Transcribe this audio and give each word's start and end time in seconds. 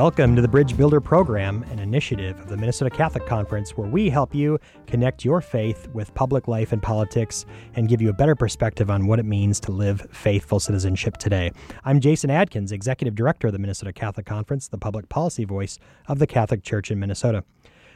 Welcome 0.00 0.34
to 0.34 0.40
the 0.40 0.48
Bridge 0.48 0.78
Builder 0.78 0.98
Program, 0.98 1.62
an 1.64 1.78
initiative 1.78 2.40
of 2.40 2.48
the 2.48 2.56
Minnesota 2.56 2.88
Catholic 2.88 3.26
Conference 3.26 3.76
where 3.76 3.86
we 3.86 4.08
help 4.08 4.34
you 4.34 4.58
connect 4.86 5.26
your 5.26 5.42
faith 5.42 5.88
with 5.92 6.14
public 6.14 6.48
life 6.48 6.72
and 6.72 6.82
politics 6.82 7.44
and 7.74 7.86
give 7.86 8.00
you 8.00 8.08
a 8.08 8.14
better 8.14 8.34
perspective 8.34 8.90
on 8.90 9.06
what 9.06 9.18
it 9.18 9.26
means 9.26 9.60
to 9.60 9.72
live 9.72 10.08
faithful 10.10 10.58
citizenship 10.58 11.18
today. 11.18 11.52
I'm 11.84 12.00
Jason 12.00 12.30
Adkins, 12.30 12.72
Executive 12.72 13.14
Director 13.14 13.48
of 13.48 13.52
the 13.52 13.58
Minnesota 13.58 13.92
Catholic 13.92 14.24
Conference, 14.24 14.68
the 14.68 14.78
public 14.78 15.10
policy 15.10 15.44
voice 15.44 15.78
of 16.08 16.18
the 16.18 16.26
Catholic 16.26 16.62
Church 16.62 16.90
in 16.90 16.98
Minnesota. 16.98 17.44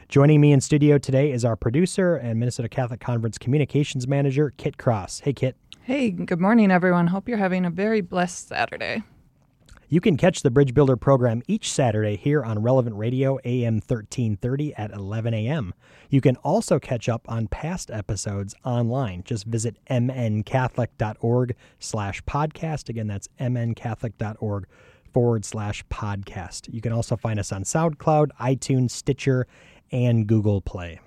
Joining 0.07 0.39
me 0.39 0.51
in 0.51 0.61
studio 0.61 0.99
today 0.99 1.31
is 1.31 1.43
our 1.43 1.55
producer 1.55 2.17
and 2.17 2.39
Minnesota 2.39 2.69
Catholic 2.69 2.99
Conference 2.99 3.39
Communications 3.39 4.07
Manager, 4.07 4.53
Kit 4.57 4.77
Cross. 4.77 5.21
Hey, 5.21 5.33
Kit. 5.33 5.55
Hey, 5.81 6.11
good 6.11 6.39
morning, 6.39 6.69
everyone. 6.69 7.07
Hope 7.07 7.27
you're 7.27 7.39
having 7.39 7.65
a 7.65 7.71
very 7.71 8.01
blessed 8.01 8.49
Saturday. 8.49 9.01
You 9.95 10.01
can 10.01 10.17
catch 10.17 10.41
the 10.41 10.51
Bridge 10.51 10.73
Builder 10.73 10.97
program 10.97 11.41
each 11.47 11.71
Saturday 11.71 12.17
here 12.17 12.43
on 12.43 12.61
Relevant 12.61 12.97
Radio 12.97 13.39
AM 13.45 13.75
1330 13.75 14.75
at 14.75 14.91
11 14.91 15.33
a.m. 15.33 15.73
You 16.09 16.19
can 16.19 16.35
also 16.43 16.79
catch 16.79 17.07
up 17.07 17.21
on 17.29 17.47
past 17.47 17.89
episodes 17.89 18.55
online. 18.65 19.23
Just 19.23 19.45
visit 19.45 19.77
mncatholic.org 19.89 21.55
slash 21.79 22.21
podcast. 22.23 22.89
Again, 22.89 23.07
that's 23.07 23.29
mncatholic.org 23.39 24.67
forward 25.13 25.45
slash 25.45 25.85
podcast. 25.85 26.73
You 26.73 26.81
can 26.81 26.91
also 26.91 27.15
find 27.15 27.39
us 27.39 27.53
on 27.53 27.63
SoundCloud, 27.63 28.31
iTunes, 28.41 28.91
Stitcher, 28.91 29.47
and 29.93 30.27
Google 30.27 30.59
Play. 30.59 30.99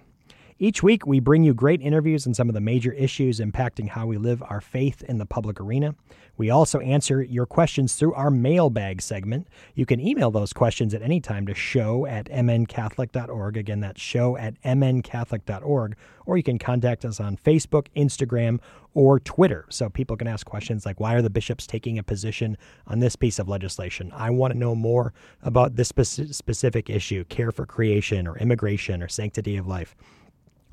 Each 0.60 0.82
week, 0.82 1.06
we 1.06 1.20
bring 1.20 1.44
you 1.44 1.54
great 1.54 1.80
interviews 1.80 2.26
on 2.26 2.34
some 2.34 2.48
of 2.48 2.54
the 2.54 2.60
major 2.60 2.90
issues 2.90 3.38
impacting 3.38 3.90
how 3.90 4.06
we 4.06 4.16
live 4.16 4.42
our 4.42 4.60
faith 4.60 5.04
in 5.04 5.18
the 5.18 5.24
public 5.24 5.60
arena. 5.60 5.94
We 6.36 6.50
also 6.50 6.80
answer 6.80 7.22
your 7.22 7.46
questions 7.46 7.94
through 7.94 8.14
our 8.14 8.28
mailbag 8.28 9.00
segment. 9.00 9.46
You 9.76 9.86
can 9.86 10.00
email 10.00 10.32
those 10.32 10.52
questions 10.52 10.94
at 10.94 11.02
any 11.02 11.20
time 11.20 11.46
to 11.46 11.54
show 11.54 12.06
at 12.06 12.26
mncatholic.org. 12.26 13.56
Again, 13.56 13.78
that's 13.78 14.00
show 14.00 14.36
at 14.36 14.60
mncatholic.org. 14.62 15.94
Or 16.26 16.36
you 16.36 16.42
can 16.42 16.58
contact 16.58 17.04
us 17.04 17.20
on 17.20 17.36
Facebook, 17.36 17.86
Instagram, 17.96 18.58
or 18.94 19.20
Twitter. 19.20 19.64
So 19.68 19.88
people 19.88 20.16
can 20.16 20.26
ask 20.26 20.44
questions 20.44 20.84
like, 20.84 20.98
why 20.98 21.14
are 21.14 21.22
the 21.22 21.30
bishops 21.30 21.68
taking 21.68 22.00
a 22.00 22.02
position 22.02 22.58
on 22.88 22.98
this 22.98 23.14
piece 23.14 23.38
of 23.38 23.48
legislation? 23.48 24.10
I 24.12 24.30
want 24.30 24.52
to 24.54 24.58
know 24.58 24.74
more 24.74 25.12
about 25.40 25.76
this 25.76 25.90
specific 25.90 26.90
issue, 26.90 27.22
care 27.26 27.52
for 27.52 27.64
creation, 27.64 28.26
or 28.26 28.36
immigration, 28.38 29.04
or 29.04 29.08
sanctity 29.08 29.56
of 29.56 29.68
life. 29.68 29.94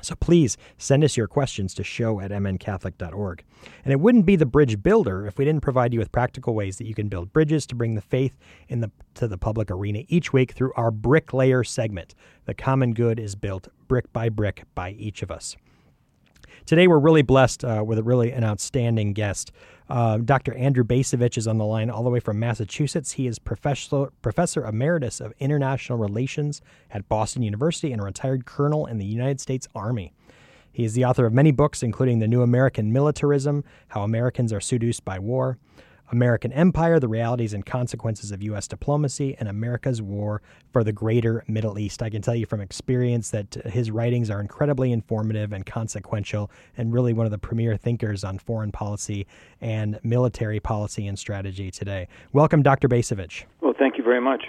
So 0.06 0.16
please 0.16 0.56
send 0.78 1.04
us 1.04 1.18
your 1.18 1.28
questions 1.28 1.74
to 1.74 1.84
show 1.84 2.20
at 2.20 2.32
mncatholic.org. 2.32 3.44
And 3.84 3.92
it 3.92 4.00
wouldn't 4.00 4.26
be 4.26 4.36
the 4.36 4.46
bridge 4.46 4.84
builder 4.84 5.26
if 5.26 5.38
we 5.38 5.46
didn't 5.46 5.64
provide 5.64 5.94
you 5.94 6.00
with 6.00 6.12
practical 6.12 6.54
ways 6.54 6.78
that 6.78 6.86
you 6.86 6.94
can 6.94 7.08
build 7.08 7.34
bridges 7.34 7.66
to 7.68 7.76
bring 7.76 7.96
the 7.96 8.02
faith 8.02 8.38
in 8.70 8.82
the, 8.82 8.92
to 9.16 9.28
the 9.28 9.38
public 9.38 9.72
arena 9.72 10.04
each 10.08 10.32
week 10.32 10.52
through 10.52 10.74
our 10.76 10.92
bricklayer 10.92 11.64
segment. 11.64 12.14
The 12.46 12.54
common 12.54 12.94
good 12.94 13.20
is 13.20 13.36
built 13.36 13.68
brick 13.88 14.14
by 14.14 14.30
brick 14.30 14.64
by 14.76 14.92
each 14.92 15.24
of 15.24 15.32
us. 15.32 15.58
Today, 16.66 16.88
we're 16.88 16.98
really 16.98 17.22
blessed 17.22 17.64
uh, 17.64 17.84
with 17.86 18.00
a 18.00 18.04
really 18.04 18.32
an 18.32 18.44
outstanding 18.44 19.14
guest. 19.14 19.52
Uh, 19.88 20.18
Dr. 20.18 20.52
Andrew 20.56 20.84
Bacevich 20.84 21.38
is 21.38 21.48
on 21.48 21.60
the 21.60 21.66
line 21.66 21.92
all 21.92 22.04
the 22.04 22.10
way 22.10 22.20
from 22.20 22.40
Massachusetts. 22.40 23.12
He 23.12 23.28
is 23.28 23.38
professor, 23.38 24.12
professor 24.24 24.66
emeritus 24.66 25.22
of 25.22 25.32
international 25.40 26.00
relations 26.00 26.62
at 26.90 27.08
Boston 27.08 27.44
University 27.44 27.92
and 27.92 28.02
a 28.02 28.04
retired 28.04 28.46
colonel 28.46 28.88
in 28.88 28.98
the 28.98 29.06
United 29.06 29.40
States 29.40 29.68
Army. 29.76 30.12
He 30.72 30.84
is 30.84 30.96
the 30.96 31.06
author 31.06 31.28
of 31.28 31.34
many 31.34 31.52
books, 31.52 31.84
including 31.84 32.18
The 32.18 32.28
New 32.28 32.42
American 32.42 32.92
Militarism 32.92 33.64
How 33.90 34.02
Americans 34.02 34.52
Are 34.52 34.60
Seduced 34.60 35.06
by 35.06 35.20
War, 35.20 35.60
American 36.12 36.52
Empire, 36.52 37.00
the 37.00 37.08
realities 37.08 37.54
and 37.54 37.66
consequences 37.66 38.32
of 38.32 38.44
U.S. 38.44 38.68
diplomacy, 38.68 39.36
and 39.40 39.50
America's 39.50 40.02
war 40.02 40.42
for 40.72 40.84
the 40.84 40.94
greater 40.94 41.44
Middle 41.48 41.80
East. 41.80 42.02
I 42.04 42.10
can 42.10 42.22
tell 42.22 42.36
you 42.36 42.46
from 42.46 42.62
experience 42.62 43.32
that 43.32 43.54
his 43.66 43.92
writings 43.92 44.30
are 44.30 44.40
incredibly 44.40 44.92
informative 44.92 45.54
and 45.54 45.66
consequential, 45.66 46.52
and 46.78 46.94
really 46.94 47.14
one 47.14 47.26
of 47.26 47.32
the 47.32 47.38
premier 47.38 47.78
thinkers 47.78 48.24
on 48.24 48.38
foreign 48.38 48.72
policy 48.72 49.26
and 49.62 50.00
military 50.04 50.60
policy 50.60 51.08
and 51.08 51.18
strategy 51.18 51.72
today. 51.72 52.08
Welcome, 52.34 52.62
Dr. 52.64 52.88
Bacevich. 52.88 53.44
Well, 53.62 53.74
thank 53.78 53.98
you 53.98 54.04
very 54.04 54.22
much 54.22 54.44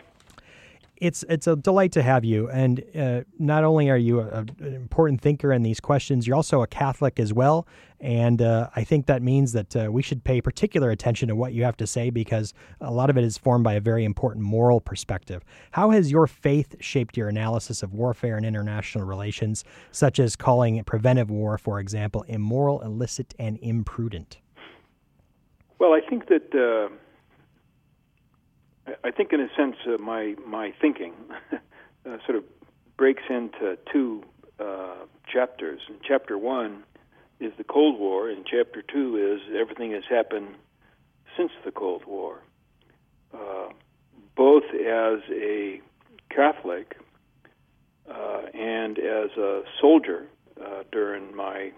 it's 0.98 1.24
it's 1.28 1.46
a 1.46 1.56
delight 1.56 1.92
to 1.92 2.02
have 2.02 2.24
you. 2.24 2.48
And 2.48 2.82
uh, 2.94 3.22
not 3.38 3.64
only 3.64 3.90
are 3.90 3.96
you 3.96 4.20
a, 4.20 4.44
an 4.60 4.74
important 4.74 5.20
thinker 5.20 5.52
in 5.52 5.62
these 5.62 5.80
questions, 5.80 6.26
you're 6.26 6.36
also 6.36 6.62
a 6.62 6.66
Catholic 6.66 7.18
as 7.20 7.32
well. 7.32 7.66
And 8.00 8.42
uh, 8.42 8.68
I 8.76 8.84
think 8.84 9.06
that 9.06 9.22
means 9.22 9.52
that 9.52 9.74
uh, 9.74 9.88
we 9.90 10.02
should 10.02 10.22
pay 10.22 10.40
particular 10.40 10.90
attention 10.90 11.28
to 11.28 11.36
what 11.36 11.54
you 11.54 11.64
have 11.64 11.76
to 11.78 11.86
say 11.86 12.10
because 12.10 12.52
a 12.80 12.92
lot 12.92 13.08
of 13.08 13.16
it 13.16 13.24
is 13.24 13.38
formed 13.38 13.64
by 13.64 13.74
a 13.74 13.80
very 13.80 14.04
important 14.04 14.44
moral 14.44 14.80
perspective. 14.80 15.42
How 15.70 15.90
has 15.90 16.10
your 16.10 16.26
faith 16.26 16.76
shaped 16.80 17.16
your 17.16 17.28
analysis 17.28 17.82
of 17.82 17.94
warfare 17.94 18.36
and 18.36 18.44
international 18.44 19.04
relations, 19.04 19.64
such 19.92 20.18
as 20.18 20.36
calling 20.36 20.82
preventive 20.84 21.30
war, 21.30 21.56
for 21.56 21.80
example, 21.80 22.24
immoral, 22.28 22.82
illicit, 22.82 23.34
and 23.38 23.58
imprudent? 23.62 24.38
Well, 25.78 25.92
I 25.92 26.00
think 26.00 26.28
that 26.28 26.54
uh, 26.54 26.94
I 29.04 29.10
think, 29.10 29.32
in 29.32 29.40
a 29.40 29.48
sense, 29.56 29.76
uh, 29.86 29.98
my 29.98 30.34
my 30.46 30.72
thinking 30.80 31.12
uh, 31.52 31.58
sort 32.24 32.38
of 32.38 32.44
breaks 32.96 33.24
into 33.28 33.76
two 33.92 34.22
uh, 34.60 35.04
chapters. 35.32 35.80
And 35.88 35.98
chapter 36.06 36.38
one 36.38 36.84
is 37.40 37.52
the 37.58 37.64
Cold 37.64 37.98
War, 37.98 38.28
and 38.28 38.46
chapter 38.46 38.82
two 38.82 39.16
is 39.16 39.54
everything 39.54 39.92
that's 39.92 40.08
happened 40.08 40.54
since 41.36 41.50
the 41.64 41.72
Cold 41.72 42.04
War. 42.06 42.40
Uh, 43.34 43.68
both 44.36 44.64
as 44.72 45.20
a 45.30 45.80
Catholic 46.30 46.96
uh, 48.08 48.42
and 48.54 48.98
as 48.98 49.30
a 49.36 49.62
soldier 49.80 50.26
uh, 50.62 50.82
during 50.92 51.34
my, 51.34 51.72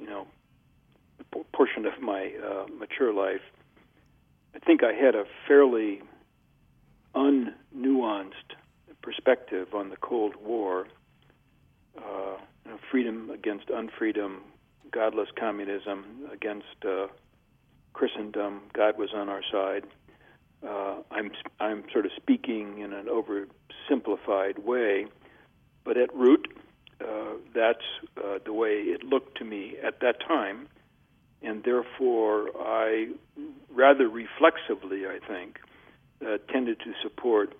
you 0.00 0.06
know, 0.06 0.26
portion 1.52 1.86
of 1.86 2.00
my 2.00 2.32
mature 2.78 3.12
life, 3.12 3.40
I 4.54 4.58
think 4.58 4.82
I 4.82 4.92
had 4.92 5.14
a 5.14 5.24
fairly 5.46 6.02
unnuanced 7.14 8.54
perspective 9.02 9.68
on 9.74 9.90
the 9.90 9.96
Cold 9.96 10.34
War, 10.36 10.86
uh, 11.96 12.36
you 12.64 12.70
know, 12.70 12.78
freedom 12.90 13.30
against 13.30 13.68
unfreedom, 13.68 14.38
godless 14.90 15.28
communism 15.38 16.28
against 16.32 16.84
uh, 16.86 17.06
Christendom. 17.92 18.62
God 18.72 18.98
was 18.98 19.10
on 19.14 19.28
our 19.28 19.42
side. 19.50 19.84
Uh, 20.66 20.96
I'm 21.10 21.30
I'm 21.58 21.84
sort 21.90 22.04
of 22.04 22.12
speaking 22.16 22.80
in 22.80 22.92
an 22.92 23.06
oversimplified 23.06 24.58
way, 24.58 25.06
but 25.84 25.96
at 25.96 26.14
root, 26.14 26.48
uh, 27.00 27.34
that's 27.54 27.84
uh, 28.18 28.38
the 28.44 28.52
way 28.52 28.72
it 28.72 29.02
looked 29.02 29.38
to 29.38 29.44
me 29.44 29.76
at 29.82 30.00
that 30.00 30.20
time, 30.20 30.68
and 31.42 31.64
therefore 31.64 32.50
I 32.60 33.08
rather 33.74 34.06
reflexively, 34.08 35.06
I 35.06 35.18
think, 35.26 35.58
uh, 36.24 36.38
tended 36.52 36.78
to 36.80 36.92
support 37.02 37.54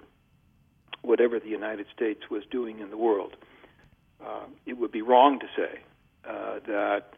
whatever 1.03 1.39
the 1.41 1.49
United 1.49 1.87
States 1.95 2.21
was 2.31 2.43
doing 2.51 2.81
in 2.81 2.91
the 2.91 2.97
world. 2.97 3.37
Uh, 4.25 4.45
it 4.67 4.75
would 4.75 4.93
be 4.93 5.03
wrong 5.03 5.39
to 5.41 5.47
say 5.57 5.81
uh, 6.29 6.61
that 6.67 7.15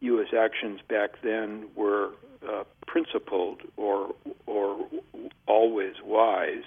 U.S. 0.00 0.28
actions 0.36 0.80
back 0.88 1.22
then 1.22 1.68
were 1.74 2.10
uh, 2.46 2.64
principled 2.86 3.60
or 3.76 4.14
or 4.46 4.86
always 5.46 5.94
wise, 6.04 6.64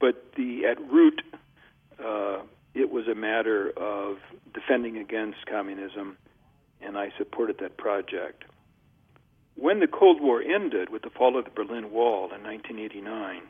but 0.00 0.32
the 0.36 0.66
at 0.66 0.80
root 0.90 1.22
uh, 2.02 2.40
it 2.74 2.90
was 2.90 3.06
a 3.08 3.14
matter 3.14 3.70
of 3.76 4.18
defending 4.54 4.96
against 4.98 5.46
communism, 5.46 6.16
and 6.80 6.96
I 6.98 7.12
supported 7.18 7.58
that 7.58 7.76
project 7.76 8.44
when 9.56 9.80
the 9.80 9.86
Cold 9.86 10.20
War 10.20 10.42
ended 10.42 10.90
with 10.90 11.02
the 11.02 11.10
fall 11.10 11.38
of 11.38 11.44
the 11.44 11.50
Berlin 11.50 11.90
Wall 11.90 12.32
in 12.34 12.42
1989, 12.42 13.42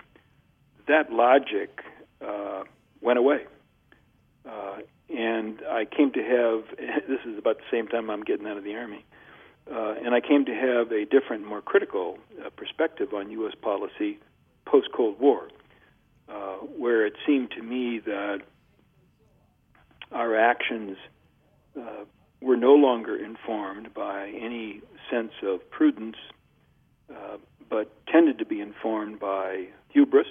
that 0.89 1.13
logic 1.13 1.83
uh, 2.21 2.65
went 3.01 3.19
away. 3.19 3.45
Uh, 4.49 4.79
and 5.09 5.61
I 5.71 5.85
came 5.85 6.13
to 6.13 6.23
have 6.23 6.77
this 7.09 7.21
is 7.25 7.39
about 7.39 7.59
the 7.59 7.65
same 7.71 7.89
time 7.89 8.11
I'm 8.11 8.23
getting 8.23 8.47
out 8.47 8.57
of 8.57 8.65
the 8.65 8.75
army, 8.75 9.05
uh, 9.71 9.95
and 10.05 10.15
I 10.15 10.21
came 10.21 10.45
to 10.47 10.55
have 10.55 10.91
a 10.91 11.05
different, 11.05 11.47
more 11.47 11.63
critical 11.63 12.19
uh, 12.45 12.51
perspective 12.51 13.15
on 13.15 13.31
U.S. 13.31 13.55
policy 13.61 14.19
post 14.65 14.89
Cold 14.95 15.21
War, 15.21 15.49
uh, 16.29 16.57
where 16.77 17.07
it 17.07 17.15
seemed 17.27 17.53
to 17.53 17.63
me 17.63 18.01
that 18.01 18.41
our 20.11 20.37
actions 20.37 20.97
uh, 21.79 22.05
were 22.43 22.57
no 22.57 22.75
longer 22.75 23.17
informed 23.17 23.95
by 23.95 24.29
any 24.29 24.81
sense 25.11 25.33
of 25.43 25.69
prudence, 25.71 26.17
uh, 27.11 27.37
but 27.71 27.91
tended 28.07 28.39
to 28.39 28.45
be 28.45 28.61
informed 28.61 29.21
by 29.21 29.67
hubris. 29.89 30.27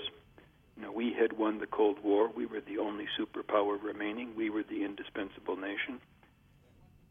You 0.75 0.83
know, 0.83 0.91
we 0.91 1.13
had 1.13 1.33
won 1.37 1.59
the 1.59 1.67
Cold 1.67 1.97
War. 2.03 2.29
We 2.35 2.45
were 2.45 2.59
the 2.61 2.79
only 2.79 3.07
superpower 3.19 3.81
remaining. 3.81 4.35
We 4.35 4.49
were 4.49 4.63
the 4.63 4.83
indispensable 4.83 5.55
nation. 5.55 5.99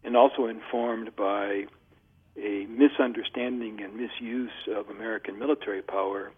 And 0.05 0.17
also 0.17 0.47
informed 0.47 1.15
by 1.17 1.67
a 2.37 2.67
misunderstanding 2.67 3.83
and 3.83 3.95
misuse 3.95 4.51
of 4.75 4.89
American 4.89 5.39
military 5.39 5.83
power, 5.83 6.33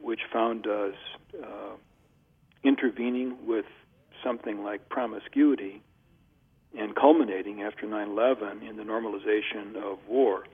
which 0.00 0.20
found 0.32 0.66
us 0.66 0.94
uh, 1.42 1.76
intervening 2.62 3.46
with 3.46 3.66
something 4.22 4.64
like 4.64 4.88
promiscuity 4.88 5.82
and 6.78 6.94
culminating 6.94 7.62
after 7.62 7.86
9 7.86 8.08
11 8.08 8.62
in 8.62 8.76
the 8.76 8.82
normalization 8.82 9.76
of 9.76 9.98
war. 10.08 10.44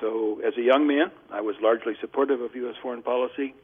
So, 0.00 0.40
as 0.46 0.54
a 0.58 0.62
young 0.62 0.86
man, 0.86 1.10
I 1.32 1.40
was 1.40 1.56
largely 1.62 1.94
supportive 2.00 2.40
of 2.40 2.54
U.S. 2.54 2.74
foreign 2.82 3.02
policy. 3.02 3.54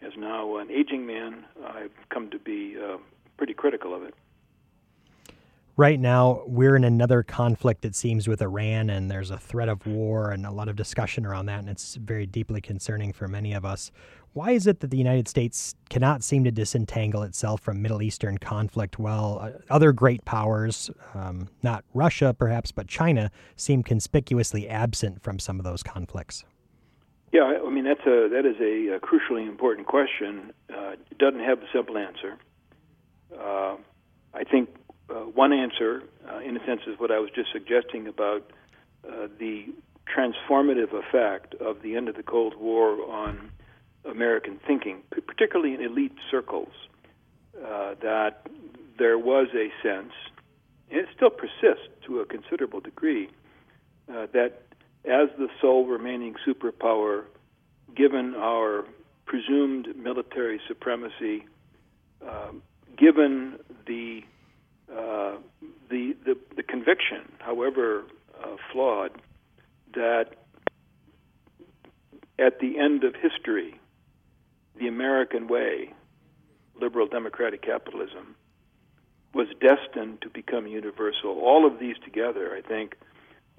As 0.00 0.12
now 0.16 0.56
an 0.58 0.70
aging 0.70 1.06
man, 1.06 1.44
I've 1.64 1.92
come 2.10 2.30
to 2.30 2.38
be 2.38 2.76
uh, 2.78 2.98
pretty 3.36 3.54
critical 3.54 3.94
of 3.94 4.02
it. 4.02 4.14
Right 5.82 5.98
now, 5.98 6.44
we're 6.46 6.76
in 6.76 6.84
another 6.84 7.24
conflict, 7.24 7.84
it 7.84 7.96
seems, 7.96 8.28
with 8.28 8.40
Iran, 8.40 8.88
and 8.88 9.10
there's 9.10 9.32
a 9.32 9.36
threat 9.36 9.68
of 9.68 9.84
war 9.84 10.30
and 10.30 10.46
a 10.46 10.52
lot 10.52 10.68
of 10.68 10.76
discussion 10.76 11.26
around 11.26 11.46
that, 11.46 11.58
and 11.58 11.68
it's 11.68 11.96
very 11.96 12.24
deeply 12.24 12.60
concerning 12.60 13.12
for 13.12 13.26
many 13.26 13.52
of 13.52 13.64
us. 13.64 13.90
Why 14.32 14.52
is 14.52 14.68
it 14.68 14.78
that 14.78 14.92
the 14.92 14.96
United 14.96 15.26
States 15.26 15.74
cannot 15.90 16.22
seem 16.22 16.44
to 16.44 16.52
disentangle 16.52 17.24
itself 17.24 17.62
from 17.62 17.82
Middle 17.82 18.00
Eastern 18.00 18.38
conflict 18.38 19.00
while 19.00 19.40
uh, 19.42 19.74
other 19.74 19.90
great 19.90 20.24
powers, 20.24 20.88
um, 21.14 21.48
not 21.64 21.84
Russia 21.94 22.32
perhaps, 22.32 22.70
but 22.70 22.86
China, 22.86 23.32
seem 23.56 23.82
conspicuously 23.82 24.68
absent 24.68 25.20
from 25.20 25.40
some 25.40 25.58
of 25.58 25.64
those 25.64 25.82
conflicts? 25.82 26.44
Yeah, 27.32 27.58
I 27.66 27.70
mean 27.70 27.82
that's 27.82 28.06
a 28.06 28.28
that 28.28 28.46
is 28.46 28.54
a, 28.60 28.98
a 28.98 29.00
crucially 29.00 29.48
important 29.48 29.88
question. 29.88 30.52
Uh, 30.72 30.92
it 31.10 31.18
doesn't 31.18 31.40
have 31.40 31.58
a 31.58 31.66
simple 31.72 31.98
answer. 31.98 32.38
Uh, 33.36 33.78
I 34.32 34.44
think 34.44 34.68
one 35.20 35.52
answer, 35.52 36.02
uh, 36.30 36.38
in 36.38 36.56
a 36.56 36.64
sense, 36.66 36.82
is 36.86 36.98
what 36.98 37.10
I 37.10 37.18
was 37.18 37.30
just 37.34 37.52
suggesting 37.52 38.06
about 38.06 38.50
uh, 39.06 39.28
the 39.38 39.66
transformative 40.06 40.92
effect 40.92 41.54
of 41.54 41.82
the 41.82 41.96
end 41.96 42.08
of 42.08 42.16
the 42.16 42.22
Cold 42.22 42.54
War 42.58 43.10
on 43.10 43.50
American 44.04 44.58
thinking, 44.66 45.02
particularly 45.10 45.74
in 45.74 45.80
elite 45.80 46.16
circles, 46.30 46.72
uh, 47.56 47.94
that 48.02 48.46
there 48.98 49.18
was 49.18 49.48
a 49.54 49.70
sense, 49.82 50.12
and 50.90 51.00
it 51.00 51.08
still 51.14 51.30
persists 51.30 51.88
to 52.06 52.20
a 52.20 52.26
considerable 52.26 52.80
degree, 52.80 53.28
uh, 54.08 54.26
that 54.32 54.62
as 55.04 55.28
the 55.38 55.48
sole 55.60 55.86
remaining 55.86 56.34
superpower, 56.46 57.24
given 57.96 58.34
our 58.34 58.84
presumed 59.26 59.88
military 59.96 60.60
supremacy, 60.68 61.44
um, 62.28 62.62
given 62.96 63.58
the, 63.86 64.22
uh, 64.96 65.36
the 65.90 66.14
the 66.24 66.36
the 66.56 66.62
conviction, 66.62 67.30
however 67.38 68.04
uh, 68.42 68.56
flawed, 68.72 69.12
that 69.94 70.34
at 72.38 72.60
the 72.60 72.78
end 72.78 73.04
of 73.04 73.14
history, 73.14 73.78
the 74.78 74.88
American 74.88 75.48
way, 75.48 75.92
liberal 76.80 77.06
democratic 77.06 77.62
capitalism, 77.62 78.34
was 79.34 79.48
destined 79.60 80.20
to 80.22 80.28
become 80.28 80.66
universal. 80.66 81.38
All 81.40 81.66
of 81.66 81.78
these 81.78 81.96
together, 82.04 82.54
I 82.56 82.66
think, 82.66 82.96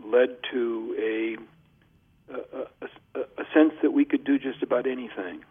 led 0.03 0.37
to 0.51 0.95
a 0.99 1.37
a, 2.33 2.67
a, 3.15 3.19
a 3.19 3.45
sense 3.53 3.73
that 3.81 3.91
we 3.91 4.05
could 4.05 4.23
do 4.23 4.39
just 4.39 4.63
about 4.63 4.87
anything 4.87 5.43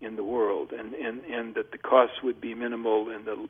in 0.00 0.16
the 0.16 0.24
world, 0.24 0.72
and, 0.72 0.94
and, 0.94 1.24
and 1.24 1.54
that 1.54 1.72
the 1.72 1.78
costs 1.78 2.22
would 2.22 2.40
be 2.40 2.54
minimal 2.54 3.10
and 3.10 3.24
the 3.24 3.48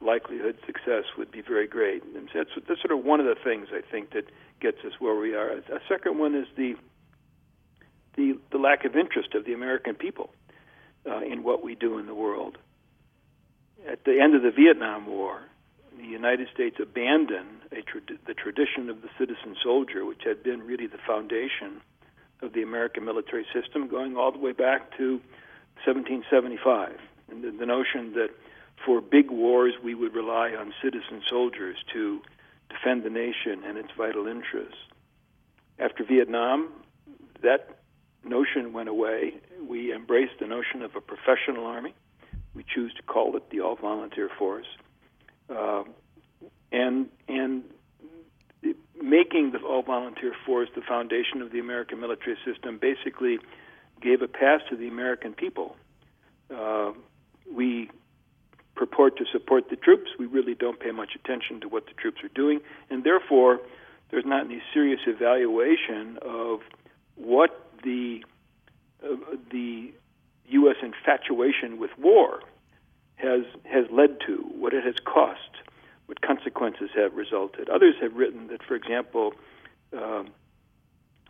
likelihood 0.00 0.56
success 0.66 1.04
would 1.16 1.30
be 1.30 1.40
very 1.40 1.66
great. 1.66 2.02
And 2.04 2.28
that's, 2.34 2.50
that's 2.68 2.80
sort 2.80 2.96
of 2.96 3.04
one 3.04 3.20
of 3.20 3.26
the 3.26 3.36
things 3.42 3.68
I 3.72 3.80
think 3.80 4.12
that 4.12 4.24
gets 4.60 4.78
us 4.84 4.92
where 4.98 5.14
we 5.14 5.34
are. 5.34 5.50
A 5.50 5.80
second 5.88 6.18
one 6.18 6.34
is 6.34 6.46
the 6.56 6.76
the, 8.16 8.38
the 8.50 8.58
lack 8.58 8.84
of 8.84 8.96
interest 8.96 9.34
of 9.34 9.44
the 9.44 9.52
American 9.52 9.94
people 9.94 10.30
uh, 11.06 11.20
in 11.20 11.42
what 11.42 11.62
we 11.62 11.74
do 11.74 11.98
in 11.98 12.06
the 12.06 12.14
world. 12.14 12.58
At 13.86 14.04
the 14.04 14.20
end 14.20 14.34
of 14.34 14.42
the 14.42 14.50
Vietnam 14.50 15.06
War, 15.06 15.42
the 15.96 16.04
United 16.06 16.48
States 16.52 16.76
abandoned 16.80 17.60
the 17.70 18.34
tradition 18.34 18.90
of 18.90 19.02
the 19.02 19.08
citizen 19.18 19.56
soldier, 19.62 20.04
which 20.04 20.22
had 20.24 20.42
been 20.42 20.62
really 20.62 20.86
the 20.86 20.98
foundation 21.06 21.80
of 22.42 22.52
the 22.52 22.62
American 22.62 23.04
military 23.04 23.46
system, 23.52 23.88
going 23.88 24.16
all 24.16 24.32
the 24.32 24.38
way 24.38 24.52
back 24.52 24.96
to 24.96 25.20
1775. 25.84 26.98
And 27.30 27.44
the, 27.44 27.50
the 27.50 27.66
notion 27.66 28.12
that 28.14 28.30
for 28.86 29.00
big 29.00 29.30
wars 29.30 29.74
we 29.82 29.94
would 29.94 30.14
rely 30.14 30.52
on 30.52 30.72
citizen 30.82 31.20
soldiers 31.28 31.76
to 31.92 32.22
defend 32.70 33.02
the 33.02 33.10
nation 33.10 33.64
and 33.66 33.76
its 33.76 33.88
vital 33.98 34.28
interests. 34.28 34.78
After 35.78 36.04
Vietnam, 36.04 36.70
that 37.42 37.80
notion 38.24 38.72
went 38.72 38.88
away. 38.88 39.34
We 39.68 39.92
embraced 39.92 40.38
the 40.40 40.46
notion 40.46 40.82
of 40.82 40.94
a 40.94 41.00
professional 41.00 41.66
army. 41.66 41.94
We 42.54 42.64
choose 42.64 42.94
to 42.94 43.02
call 43.02 43.36
it 43.36 43.50
the 43.50 43.60
all 43.60 43.76
volunteer 43.76 44.30
force. 44.38 44.66
Uh, 45.50 45.82
and 46.72 47.08
and 47.28 47.64
making 49.00 49.52
the 49.52 49.58
all 49.58 49.82
volunteer 49.82 50.32
force 50.44 50.68
the 50.74 50.80
foundation 50.80 51.42
of 51.42 51.52
the 51.52 51.58
American 51.58 52.00
military 52.00 52.36
system 52.44 52.78
basically 52.78 53.38
gave 54.00 54.22
a 54.22 54.28
pass 54.28 54.60
to 54.70 54.76
the 54.76 54.88
American 54.88 55.32
people. 55.32 55.76
Uh, 56.54 56.92
we 57.52 57.90
purport 58.76 59.16
to 59.16 59.24
support 59.32 59.70
the 59.70 59.76
troops. 59.76 60.10
We 60.18 60.26
really 60.26 60.54
don't 60.54 60.78
pay 60.78 60.92
much 60.92 61.14
attention 61.16 61.60
to 61.62 61.68
what 61.68 61.86
the 61.86 61.94
troops 61.94 62.22
are 62.22 62.34
doing, 62.34 62.60
and 62.90 63.02
therefore, 63.02 63.60
there's 64.10 64.26
not 64.26 64.44
any 64.44 64.62
serious 64.72 65.00
evaluation 65.06 66.18
of 66.22 66.60
what 67.16 67.70
the 67.82 68.24
uh, 69.02 69.16
the 69.50 69.92
U.S. 70.48 70.76
infatuation 70.82 71.78
with 71.78 71.90
war 71.98 72.40
has 73.16 73.42
has 73.64 73.86
led 73.90 74.20
to, 74.26 74.36
what 74.58 74.72
it 74.74 74.84
has 74.84 74.94
cost, 75.04 75.50
what 76.06 76.20
consequences 76.20 76.90
have 76.94 77.14
resulted. 77.14 77.68
Others 77.68 77.96
have 78.00 78.14
written 78.14 78.48
that, 78.48 78.62
for 78.62 78.74
example, 78.74 79.34
um, 79.92 80.28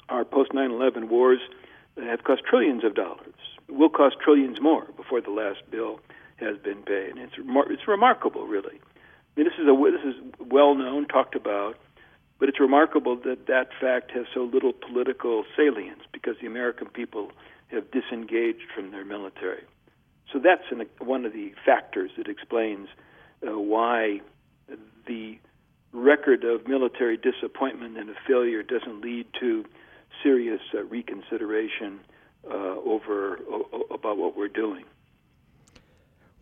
our 0.09 0.25
post 0.25 0.53
9/11 0.53 1.09
wars 1.09 1.41
have 1.97 2.25
cost 2.25 2.43
trillions 2.45 2.85
of 2.85 2.95
dollars. 2.95 3.35
Will 3.69 3.89
cost 3.89 4.17
trillions 4.23 4.61
more 4.61 4.87
before 4.97 5.21
the 5.21 5.31
last 5.31 5.63
bill 5.71 6.01
has 6.37 6.57
been 6.59 6.83
paid. 6.83 7.17
It's 7.17 7.35
remar- 7.37 7.71
it's 7.71 7.87
remarkable, 7.89 8.47
really. 8.47 8.77
I 8.77 9.41
mean, 9.41 9.47
this 9.47 9.59
is 9.59 9.67
a 9.69 9.91
this 9.91 10.15
is 10.15 10.23
well 10.41 10.75
known, 10.75 11.07
talked 11.07 11.35
about, 11.35 11.77
but 12.39 12.49
it's 12.49 12.61
remarkable 12.61 13.17
that 13.25 13.47
that 13.47 13.69
fact 13.81 14.11
has 14.13 14.27
so 14.35 14.43
little 14.43 14.73
political 14.73 15.45
salience 15.57 16.03
because 16.13 16.37
the 16.41 16.47
American 16.47 16.89
people 16.89 17.33
have 17.69 17.91
disengaged 17.91 18.71
from 18.75 18.91
their 18.91 19.05
military. 19.05 19.65
So 20.33 20.39
that's 20.39 20.63
an, 20.71 20.87
one 20.99 21.25
of 21.25 21.33
the 21.33 21.53
factors 21.65 22.11
that 22.17 22.29
explains 22.29 22.89
uh, 23.47 23.59
why 23.59 24.21
the 25.07 25.39
record 25.93 26.45
of 26.45 26.67
military 26.69 27.17
disappointment 27.17 27.97
and 27.97 28.11
a 28.11 28.15
failure 28.27 28.63
doesn't 28.63 29.01
lead 29.01 29.27
to 29.41 29.65
serious 30.23 30.61
uh, 30.75 30.83
reconsideration 30.85 32.01
uh, 32.51 32.55
over 32.55 33.39
o- 33.51 33.87
about 33.91 34.19
what 34.19 34.37
we're 34.37 34.49
doing. 34.49 34.85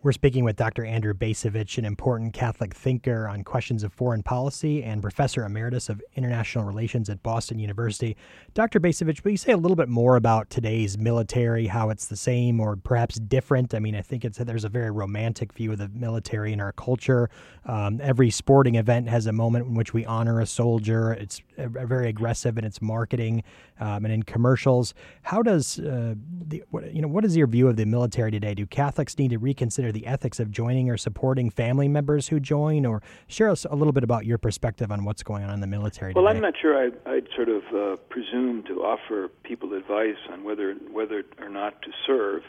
We're 0.05 0.11
speaking 0.11 0.43
with 0.43 0.55
Dr. 0.55 0.85
Andrew 0.85 1.15
Bacevich, 1.15 1.79
an 1.79 1.83
important 1.83 2.31
Catholic 2.31 2.75
thinker 2.75 3.27
on 3.27 3.43
questions 3.43 3.81
of 3.83 3.91
foreign 3.91 4.21
policy 4.21 4.83
and 4.83 5.01
professor 5.01 5.43
emeritus 5.43 5.89
of 5.89 5.99
international 6.15 6.63
relations 6.63 7.09
at 7.09 7.23
Boston 7.23 7.57
University. 7.57 8.15
Dr. 8.53 8.79
Bacevich, 8.79 9.23
will 9.23 9.31
you 9.31 9.37
say 9.37 9.53
a 9.53 9.57
little 9.57 9.75
bit 9.75 9.89
more 9.89 10.15
about 10.15 10.51
today's 10.51 10.95
military, 10.95 11.65
how 11.65 11.89
it's 11.89 12.05
the 12.05 12.15
same 12.15 12.59
or 12.59 12.75
perhaps 12.75 13.15
different? 13.15 13.73
I 13.73 13.79
mean, 13.79 13.95
I 13.95 14.03
think 14.03 14.23
it's 14.23 14.37
there's 14.37 14.63
a 14.63 14.69
very 14.69 14.91
romantic 14.91 15.51
view 15.53 15.71
of 15.71 15.79
the 15.79 15.89
military 15.89 16.53
in 16.53 16.61
our 16.61 16.73
culture. 16.73 17.31
Um, 17.65 17.99
every 17.99 18.29
sporting 18.29 18.75
event 18.75 19.09
has 19.09 19.25
a 19.25 19.31
moment 19.31 19.65
in 19.65 19.73
which 19.73 19.91
we 19.91 20.05
honor 20.05 20.39
a 20.39 20.45
soldier. 20.45 21.13
It's 21.13 21.41
very 21.57 22.09
aggressive 22.09 22.57
in 22.57 22.63
its 22.63 22.81
marketing 22.81 23.43
um, 23.79 24.05
and 24.05 24.13
in 24.13 24.23
commercials. 24.23 24.93
How 25.23 25.41
does 25.41 25.79
uh, 25.79 26.15
the 26.47 26.63
what, 26.69 26.93
you 26.93 27.01
know 27.01 27.07
what 27.07 27.25
is 27.25 27.35
your 27.35 27.47
view 27.47 27.67
of 27.67 27.75
the 27.75 27.85
military 27.85 28.31
today? 28.31 28.53
Do 28.53 28.65
Catholics 28.65 29.17
need 29.17 29.29
to 29.31 29.37
reconsider 29.37 29.91
the 29.91 30.05
ethics 30.05 30.39
of 30.39 30.51
joining 30.51 30.89
or 30.89 30.97
supporting 30.97 31.49
family 31.49 31.87
members 31.87 32.27
who 32.27 32.39
join, 32.39 32.85
or 32.85 33.01
share 33.27 33.49
us 33.49 33.65
a 33.69 33.75
little 33.75 33.93
bit 33.93 34.03
about 34.03 34.25
your 34.25 34.37
perspective 34.37 34.91
on 34.91 35.05
what's 35.05 35.23
going 35.23 35.43
on 35.43 35.51
in 35.51 35.59
the 35.59 35.67
military. 35.67 36.13
Well, 36.13 36.25
today. 36.25 36.37
I'm 36.37 36.41
not 36.41 36.53
sure 36.61 36.77
I, 36.77 37.11
would 37.11 37.29
sort 37.35 37.49
of 37.49 37.63
uh, 37.73 37.95
presume 38.09 38.63
to 38.63 38.83
offer 38.83 39.29
people 39.43 39.73
advice 39.73 40.17
on 40.31 40.43
whether 40.43 40.73
whether 40.91 41.23
or 41.39 41.49
not 41.49 41.81
to 41.81 41.91
serve. 42.05 42.43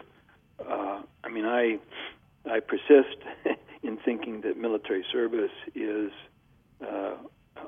Uh, 0.59 1.03
I 1.25 1.29
mean, 1.29 1.45
I 1.45 1.79
I 2.51 2.61
persist 2.61 3.19
in 3.83 3.97
thinking 3.99 4.43
that 4.43 4.57
military 4.57 5.05
service 5.13 5.51
is 5.75 6.11
uh, 6.81 7.15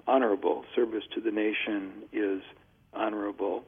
honorable. 0.07 0.65
Service 0.75 1.05
to 1.15 1.21
the 1.21 1.31
nation 1.31 2.05
is 2.13 2.43
honorable. 2.93 3.65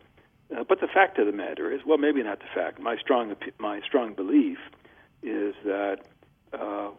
Uh, 0.54 0.64
but 0.68 0.80
the 0.80 0.88
fact 0.92 1.18
of 1.18 1.26
the 1.26 1.32
matter 1.32 1.72
is, 1.72 1.80
well, 1.86 1.98
maybe 1.98 2.22
not 2.22 2.40
the 2.40 2.46
fact. 2.54 2.80
My 2.80 2.96
strong 2.96 3.34
my 3.58 3.80
strong 3.86 4.14
belief 4.14 4.58
is 5.22 5.54
that 5.64 5.98
uh, 6.52 6.90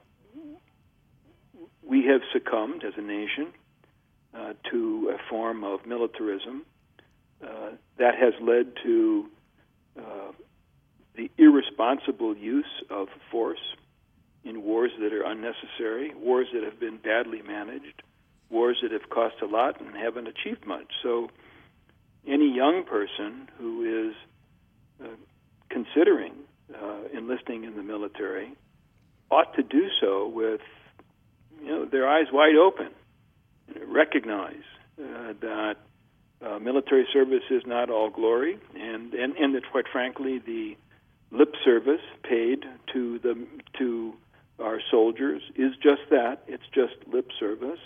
we 1.83 2.05
have 2.05 2.21
succumbed 2.31 2.83
as 2.85 2.93
a 2.97 3.01
nation 3.01 3.47
uh, 4.33 4.53
to 4.71 5.13
a 5.13 5.29
form 5.29 5.63
of 5.63 5.85
militarism 5.85 6.63
uh, 7.43 7.71
that 7.97 8.15
has 8.15 8.33
led 8.41 8.73
to 8.83 9.25
uh, 9.97 10.31
the 11.15 11.29
irresponsible 11.37 12.37
use 12.37 12.83
of 12.89 13.07
force 13.29 13.59
in 14.43 14.63
wars 14.63 14.91
that 14.99 15.11
are 15.13 15.23
unnecessary, 15.23 16.13
wars 16.15 16.47
that 16.53 16.63
have 16.63 16.79
been 16.79 16.97
badly 16.97 17.41
managed, 17.41 18.01
wars 18.51 18.77
that 18.81 18.91
have 18.91 19.09
cost 19.09 19.35
a 19.41 19.45
lot 19.45 19.79
and 19.79 19.95
haven't 19.95 20.27
achieved 20.27 20.65
much. 20.65 20.87
So, 21.03 21.29
any 22.27 22.53
young 22.53 22.83
person 22.83 23.49
who 23.57 24.09
is 24.09 24.15
uh, 25.03 25.15
considering 25.69 26.33
uh, 26.73 27.17
enlisting 27.17 27.63
in 27.63 27.75
the 27.75 27.83
military 27.83 28.53
ought 29.29 29.55
to 29.55 29.63
do 29.63 29.87
so 29.99 30.27
with 30.27 30.61
you 31.61 31.67
know 31.67 31.85
their 31.85 32.07
eyes 32.07 32.27
wide 32.31 32.55
open, 32.55 32.89
recognize 33.87 34.63
uh, 34.99 35.33
that 35.41 35.75
uh, 36.45 36.59
military 36.59 37.07
service 37.13 37.43
is 37.49 37.63
not 37.65 37.89
all 37.89 38.09
glory, 38.09 38.59
and, 38.75 39.13
and 39.13 39.35
and 39.35 39.55
that 39.55 39.63
quite 39.71 39.85
frankly 39.91 40.39
the 40.39 40.75
lip 41.31 41.53
service 41.63 42.01
paid 42.23 42.65
to 42.93 43.19
the 43.19 43.47
to 43.77 44.13
our 44.59 44.79
soldiers 44.91 45.41
is 45.55 45.73
just 45.81 46.01
that. 46.09 46.43
It's 46.47 46.63
just 46.73 46.93
lip 47.11 47.29
service, 47.39 47.79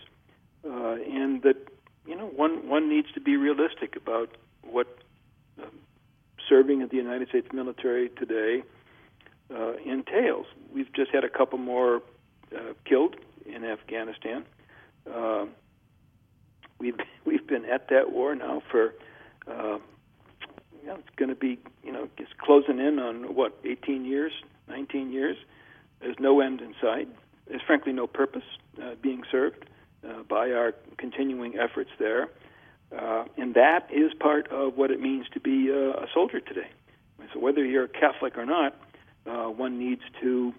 uh, 0.66 0.94
and 0.94 1.42
that 1.44 1.58
you 2.06 2.16
know 2.16 2.28
one 2.28 2.68
one 2.68 2.90
needs 2.90 3.12
to 3.14 3.22
be 3.22 3.38
realistic 3.38 3.96
about 3.96 4.30
what 4.64 4.88
uh, 5.62 5.66
serving 6.50 6.82
in 6.82 6.88
the 6.90 6.98
United 6.98 7.30
States 7.30 7.48
military 7.54 8.10
today 8.10 8.64
uh, 9.54 9.74
entails. 9.86 10.48
We've 10.74 10.92
just 10.94 11.12
had 11.12 11.24
a 11.24 11.30
couple 11.30 11.60
more 11.60 12.02
uh, 12.56 12.74
killed 12.86 13.16
in 13.46 13.64
Afghanistan. 13.64 14.46
Uh, 15.12 15.46
we've 16.80 16.98
we've 17.26 17.46
been 17.48 17.66
at 17.66 17.90
that 17.90 18.12
war 18.12 18.36
now 18.36 18.62
for. 18.72 18.94
Uh, 19.48 19.80
know, 20.86 20.96
it's 20.96 21.16
going 21.16 21.30
to 21.30 21.36
be, 21.36 21.60
you 21.84 21.92
know, 21.92 22.08
it's 22.18 22.32
closing 22.40 22.80
in 22.80 23.00
on 23.00 23.36
what, 23.36 23.58
18 23.64 24.06
years, 24.06 24.32
19 24.68 25.12
years. 25.12 25.38
There's 26.00 26.18
no 26.20 26.42
end 26.42 26.62
in 26.62 26.74
sight. 26.82 27.08
There's 27.48 27.62
frankly 27.66 27.94
no 27.94 28.08
purpose 28.08 28.44
uh, 28.82 28.96
being 29.02 29.24
served 29.32 29.66
uh, 30.08 30.24
by 30.24 30.52
our 30.52 30.74
continuing 30.98 31.58
efforts 31.58 31.90
there. 32.00 32.30
Uh, 32.96 33.26
and 33.38 33.56
that 33.56 33.90
is 33.92 34.14
part 34.20 34.48
of 34.52 34.78
what 34.78 34.92
it 34.92 35.02
means 35.02 35.26
to 35.34 35.40
be 35.40 35.72
uh, 35.72 36.04
a 36.04 36.08
soldier 36.14 36.40
today. 36.40 36.70
So 37.34 37.40
whether 37.40 37.66
you're 37.66 37.86
a 37.86 37.90
Catholic 37.90 38.38
or 38.38 38.46
not, 38.46 38.76
uh, 39.26 39.46
one 39.48 39.80
needs 39.80 40.04
to 40.22 40.54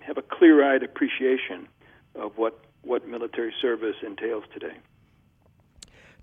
have 0.00 0.18
a 0.18 0.22
clear-eyed 0.22 0.82
appreciation 0.82 1.68
of 2.14 2.32
what, 2.36 2.60
what 2.82 3.06
military 3.08 3.54
service 3.60 3.96
entails 4.06 4.44
today. 4.52 4.76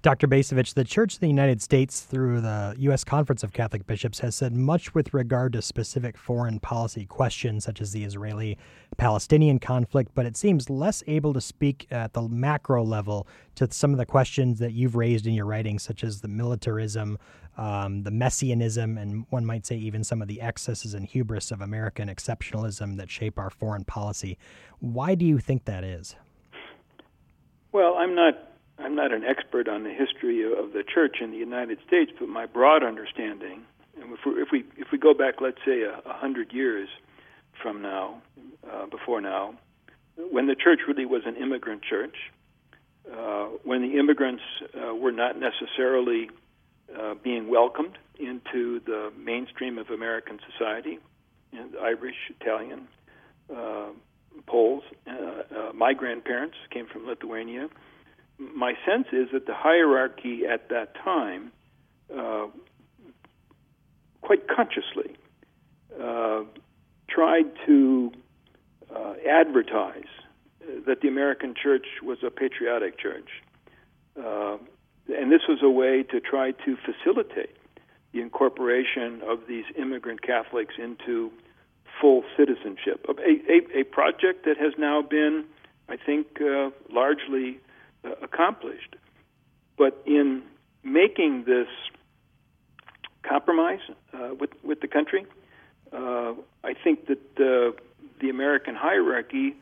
Dr. 0.05 0.27
Bacevich, 0.27 0.75
the 0.75 0.83
Church 0.83 1.15
of 1.15 1.19
the 1.19 1.27
United 1.27 1.63
States, 1.63 2.01
through 2.01 2.39
the 2.39 2.75
U.S. 2.77 3.03
Conference 3.03 3.41
of 3.41 3.53
Catholic 3.53 3.87
Bishops, 3.87 4.19
has 4.19 4.35
said 4.35 4.53
much 4.53 4.93
with 4.93 5.15
regard 5.15 5.53
to 5.53 5.63
specific 5.63 6.15
foreign 6.15 6.59
policy 6.59 7.07
questions 7.07 7.63
such 7.63 7.81
as 7.81 7.91
the 7.91 8.03
Israeli 8.03 8.55
Palestinian 8.97 9.57
conflict, 9.57 10.11
but 10.13 10.27
it 10.27 10.37
seems 10.37 10.69
less 10.69 11.01
able 11.07 11.33
to 11.33 11.41
speak 11.41 11.87
at 11.89 12.13
the 12.13 12.21
macro 12.21 12.83
level 12.83 13.25
to 13.55 13.67
some 13.71 13.93
of 13.93 13.97
the 13.97 14.05
questions 14.05 14.59
that 14.59 14.73
you've 14.73 14.95
raised 14.95 15.25
in 15.25 15.33
your 15.33 15.47
writings, 15.47 15.81
such 15.81 16.03
as 16.03 16.21
the 16.21 16.27
militarism, 16.27 17.17
um, 17.57 18.03
the 18.03 18.11
messianism, 18.11 18.99
and 18.99 19.25
one 19.31 19.43
might 19.43 19.65
say 19.65 19.75
even 19.75 20.03
some 20.03 20.21
of 20.21 20.27
the 20.27 20.39
excesses 20.39 20.93
and 20.93 21.07
hubris 21.07 21.49
of 21.49 21.61
American 21.61 22.09
exceptionalism 22.09 22.97
that 22.97 23.09
shape 23.09 23.39
our 23.39 23.49
foreign 23.49 23.83
policy. 23.83 24.37
Why 24.77 25.15
do 25.15 25.25
you 25.25 25.39
think 25.39 25.65
that 25.65 25.83
is? 25.83 26.15
Well, 27.71 27.95
I'm 27.97 28.13
not 28.13 28.54
I'm 28.77 28.95
not 28.95 29.13
an 29.13 29.23
expert 29.23 29.67
on 29.67 29.83
the 29.83 29.93
history 29.93 30.43
of 30.43 30.73
the 30.73 30.83
church 30.83 31.17
in 31.21 31.31
the 31.31 31.37
United 31.37 31.79
States, 31.87 32.11
but 32.19 32.27
my 32.27 32.45
broad 32.45 32.83
understanding, 32.83 33.63
and 34.01 34.11
if 34.11 34.19
we 34.25 34.41
if 34.41 34.49
we, 34.51 34.65
if 34.77 34.87
we 34.91 34.97
go 34.97 35.13
back, 35.13 35.35
let's 35.39 35.59
say 35.65 35.83
a, 35.83 35.99
a 36.05 36.13
hundred 36.13 36.51
years 36.51 36.89
from 37.61 37.81
now, 37.81 38.21
uh, 38.69 38.85
before 38.87 39.21
now, 39.21 39.55
when 40.17 40.47
the 40.47 40.55
church 40.55 40.81
really 40.87 41.05
was 41.05 41.21
an 41.25 41.35
immigrant 41.37 41.83
church, 41.83 42.15
uh, 43.11 43.45
when 43.63 43.81
the 43.81 43.97
immigrants 43.97 44.43
uh, 44.75 44.93
were 44.93 45.11
not 45.11 45.37
necessarily 45.39 46.29
uh, 46.99 47.13
being 47.23 47.47
welcomed 47.47 47.97
into 48.19 48.79
the 48.85 49.11
mainstream 49.17 49.77
of 49.77 49.89
American 49.89 50.39
society, 50.51 50.99
and 51.53 51.75
Irish, 51.81 52.15
Italian, 52.39 52.87
uh, 53.55 53.87
Poles. 54.47 54.83
Uh, 55.07 55.71
my 55.73 55.93
grandparents 55.93 56.55
came 56.69 56.87
from 56.87 57.07
Lithuania 57.07 57.69
my 58.37 58.73
sense 58.85 59.07
is 59.11 59.29
that 59.33 59.45
the 59.45 59.53
hierarchy 59.53 60.45
at 60.45 60.69
that 60.69 60.95
time, 60.95 61.51
uh, 62.15 62.47
quite 64.21 64.47
consciously, 64.47 65.15
uh, 66.01 66.41
tried 67.09 67.45
to 67.65 68.11
uh, 68.93 69.13
advertise 69.29 70.03
that 70.85 71.01
the 71.01 71.07
American 71.07 71.53
church 71.53 71.85
was 72.03 72.17
a 72.25 72.31
patriotic 72.31 72.97
church. 72.99 73.29
Uh, 74.17 74.57
and 75.07 75.31
this 75.31 75.41
was 75.47 75.59
a 75.61 75.69
way 75.69 76.03
to 76.03 76.19
try 76.19 76.51
to 76.51 76.77
facilitate 76.77 77.55
the 78.13 78.21
incorporation 78.21 79.21
of 79.27 79.39
these 79.47 79.65
immigrant 79.77 80.21
Catholics 80.21 80.75
into 80.77 81.31
full 82.01 82.23
citizenship. 82.37 83.05
A, 83.07 83.51
a, 83.51 83.81
a 83.81 83.83
project 83.83 84.45
that 84.45 84.57
has 84.57 84.73
now 84.77 85.01
been, 85.01 85.45
I 85.87 85.97
think, 85.97 86.41
uh, 86.41 86.71
largely 86.91 87.59
uh, 88.05 88.11
accomplished. 88.21 88.95
But 89.77 90.01
in 90.05 90.43
making 90.83 91.45
this 91.45 91.67
compromise 93.23 93.79
uh, 94.13 94.35
with 94.39 94.51
with 94.63 94.81
the 94.81 94.87
country, 94.87 95.25
uh, 95.91 96.33
I 96.63 96.73
think 96.83 97.07
that 97.07 97.23
uh, 97.39 97.77
the 98.21 98.29
American 98.29 98.75
hierarchy, 98.75 99.55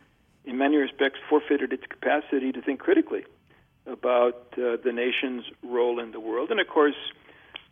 in 0.45 0.57
many 0.57 0.77
respects, 0.77 1.19
forfeited 1.29 1.73
its 1.73 1.83
capacity 1.89 2.51
to 2.51 2.61
think 2.61 2.79
critically 2.79 3.25
about 3.85 4.53
uh, 4.53 4.77
the 4.83 4.91
nation's 4.93 5.45
role 5.63 5.99
in 5.99 6.11
the 6.11 6.19
world. 6.19 6.51
And 6.51 6.59
of 6.59 6.67
course, 6.67 6.95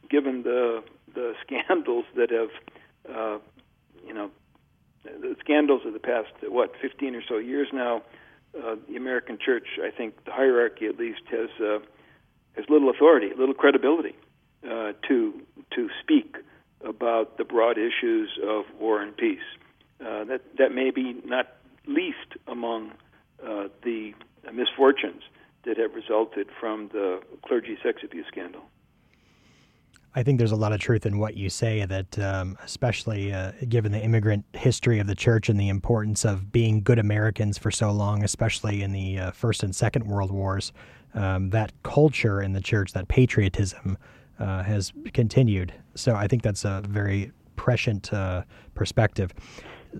given 0.09 0.43
the 0.43 0.83
the 1.13 1.33
scandals 1.45 2.05
that 2.15 2.31
have, 2.31 3.41
you 4.07 4.13
know, 4.13 4.31
the 5.03 5.35
scandals 5.39 5.81
of 5.85 5.93
the 5.93 5.99
past 5.99 6.29
what 6.43 6.73
15 6.81 7.15
or 7.15 7.21
so 7.27 7.37
years 7.37 7.67
now 7.73 8.01
uh, 8.57 8.75
the 8.87 8.95
American 8.95 9.37
church, 9.43 9.67
I 9.81 9.91
think 9.91 10.25
the 10.25 10.31
hierarchy 10.31 10.85
at 10.85 10.97
least 10.97 11.21
has 11.29 11.49
uh, 11.59 11.79
has 12.55 12.65
little 12.69 12.89
authority, 12.89 13.29
little 13.37 13.55
credibility 13.55 14.15
uh, 14.63 14.93
to 15.07 15.41
to 15.75 15.89
speak 16.01 16.35
about 16.83 17.37
the 17.37 17.45
broad 17.45 17.77
issues 17.77 18.29
of 18.43 18.65
war 18.79 19.01
and 19.01 19.15
peace. 19.15 19.39
Uh, 19.99 20.23
that 20.25 20.41
that 20.57 20.71
may 20.73 20.91
be 20.91 21.15
not 21.25 21.47
least 21.87 22.35
among 22.47 22.91
uh, 23.45 23.67
the 23.83 24.13
misfortunes 24.51 25.23
that 25.63 25.77
have 25.77 25.93
resulted 25.93 26.47
from 26.59 26.89
the 26.91 27.21
clergy 27.45 27.77
sex 27.83 28.01
abuse 28.03 28.25
scandal. 28.27 28.61
I 30.13 30.23
think 30.23 30.39
there's 30.39 30.51
a 30.51 30.57
lot 30.57 30.73
of 30.73 30.81
truth 30.81 31.05
in 31.05 31.19
what 31.19 31.37
you 31.37 31.49
say 31.49 31.85
that, 31.85 32.19
um, 32.19 32.57
especially 32.63 33.31
uh, 33.31 33.53
given 33.69 33.93
the 33.93 34.01
immigrant 34.01 34.43
history 34.53 34.99
of 34.99 35.07
the 35.07 35.15
church 35.15 35.47
and 35.47 35.57
the 35.57 35.69
importance 35.69 36.25
of 36.25 36.51
being 36.51 36.81
good 36.81 36.99
Americans 36.99 37.57
for 37.57 37.71
so 37.71 37.91
long, 37.91 38.23
especially 38.23 38.81
in 38.81 38.91
the 38.91 39.19
uh, 39.19 39.31
First 39.31 39.63
and 39.63 39.73
Second 39.73 40.05
World 40.05 40.31
Wars, 40.31 40.73
um, 41.13 41.49
that 41.51 41.71
culture 41.83 42.41
in 42.41 42.51
the 42.51 42.59
church, 42.59 42.91
that 42.91 43.07
patriotism, 43.07 43.97
uh, 44.37 44.63
has 44.63 44.91
continued. 45.13 45.73
So 45.95 46.15
I 46.15 46.27
think 46.27 46.41
that's 46.41 46.65
a 46.65 46.81
very 46.87 47.31
prescient 47.55 48.11
uh, 48.11 48.43
perspective. 48.75 49.33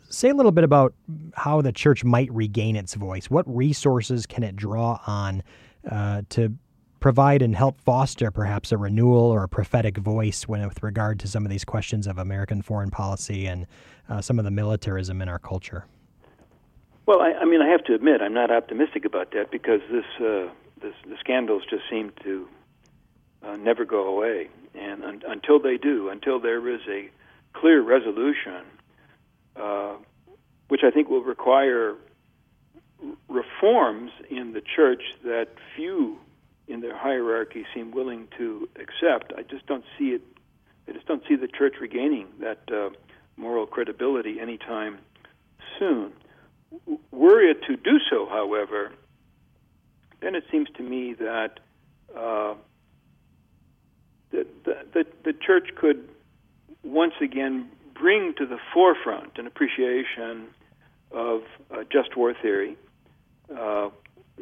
Say 0.10 0.30
a 0.30 0.34
little 0.34 0.52
bit 0.52 0.64
about 0.66 0.94
how 1.36 1.62
the 1.62 1.72
church 1.72 2.04
might 2.04 2.32
regain 2.34 2.76
its 2.76 2.96
voice. 2.96 3.30
What 3.30 3.46
resources 3.48 4.26
can 4.26 4.44
it 4.44 4.56
draw 4.56 5.00
on 5.08 5.44
uh, 5.90 6.24
to 6.30 6.54
provide 7.02 7.42
and 7.42 7.56
help 7.56 7.82
foster 7.82 8.32
perhaps 8.32 8.72
a 8.72 8.78
renewal 8.78 9.26
or 9.32 9.44
a 9.44 9.50
prophetic 9.50 9.98
voice 9.98 10.48
when, 10.48 10.66
with 10.66 10.82
regard 10.82 11.20
to 11.20 11.28
some 11.28 11.44
of 11.44 11.50
these 11.50 11.66
questions 11.66 12.08
of 12.08 12.18
American 12.18 12.62
foreign 12.62 12.92
policy 12.92 13.48
and 13.48 13.66
uh, 14.08 14.22
some 14.22 14.40
of 14.40 14.46
the 14.46 14.52
militarism 14.52 15.22
in 15.22 15.28
our 15.28 15.40
culture? 15.40 15.86
Well, 17.08 17.20
I, 17.20 17.34
I, 17.42 17.46
mean, 17.46 17.62
I 17.62 17.68
have 17.68 17.84
to 17.86 17.96
admit, 17.96 18.22
I'm 18.22 18.36
not 18.36 18.52
optimistic 18.52 19.04
about 19.04 19.32
that 19.32 19.52
because 19.52 19.82
this, 19.92 20.06
uh, 20.20 20.48
this 20.82 20.94
the 21.08 21.18
scandals 21.20 21.64
just 21.70 21.84
seem 21.90 22.14
to 22.24 22.48
uh, 23.44 23.56
never 23.58 23.84
go 23.84 24.08
away, 24.08 24.50
and 24.76 25.04
un- 25.04 25.24
until 25.28 25.60
they 25.60 25.78
do, 25.78 26.10
until 26.10 26.40
there 26.40 26.70
is 26.70 26.82
a 26.88 27.10
clear 27.54 27.82
resolution, 27.82 28.64
uh, 29.56 29.96
which 30.68 30.82
I 30.84 30.92
think 30.92 31.10
will 31.10 31.24
require 31.24 31.96
reforms 33.28 34.12
in 34.30 34.54
the 34.54 34.62
church 34.62 35.02
that 35.24 35.48
few 35.76 36.20
in 36.72 36.82
their 36.82 36.98
hierarchy 36.98 37.66
seem 37.74 37.92
willing 37.92 38.28
to 38.38 38.70
accept. 38.76 39.34
I 39.38 39.44
just 39.44 39.66
don't 39.68 39.84
see 39.98 40.10
it. 40.10 40.22
I 40.88 40.94
just 40.94 41.06
don't 41.06 41.24
see 41.28 41.36
the 41.36 41.48
church 41.48 41.76
regaining 41.80 42.28
that 42.40 42.60
uh, 42.72 42.90
moral 43.38 43.66
credibility 43.66 44.40
anytime 44.40 45.00
soon. 45.78 46.14
Were 47.12 47.42
it 47.42 47.64
to 47.68 47.76
do 47.76 48.00
so, 48.10 48.28
however, 48.30 48.92
then 50.22 50.36
it 50.36 50.46
seems 50.52 50.70
to 50.78 50.84
me 50.84 51.14
that 51.16 51.60
uh, 52.16 52.56
the, 54.32 54.46
the, 55.24 55.34
church 55.34 55.70
could 55.76 56.08
once 56.84 57.14
again 57.22 57.70
bring 57.94 58.34
to 58.38 58.46
the 58.46 58.58
forefront 58.74 59.38
an 59.38 59.48
appreciation 59.48 60.48
of 61.12 61.42
uh, 61.72 61.84
just 61.92 62.16
war 62.16 62.34
theory, 62.42 62.78
uh, 63.54 63.90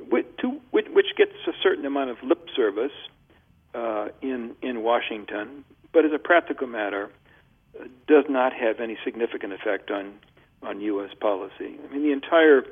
which, 0.09 0.25
to, 0.41 0.59
which, 0.71 1.15
gets 1.17 1.33
a 1.47 1.51
certain 1.61 1.85
amount 1.85 2.09
of 2.09 2.17
lip 2.23 2.47
service 2.55 2.91
uh, 3.73 4.07
in 4.21 4.55
in 4.61 4.83
Washington, 4.83 5.63
but 5.93 6.05
as 6.05 6.11
a 6.13 6.19
practical 6.19 6.67
matter, 6.67 7.09
uh, 7.79 7.85
does 8.07 8.25
not 8.29 8.53
have 8.53 8.79
any 8.79 8.97
significant 9.03 9.53
effect 9.53 9.91
on 9.91 10.13
on 10.63 10.81
U.S. 10.81 11.11
policy. 11.19 11.79
I 11.83 11.93
mean, 11.93 12.03
the 12.03 12.11
entire 12.11 12.65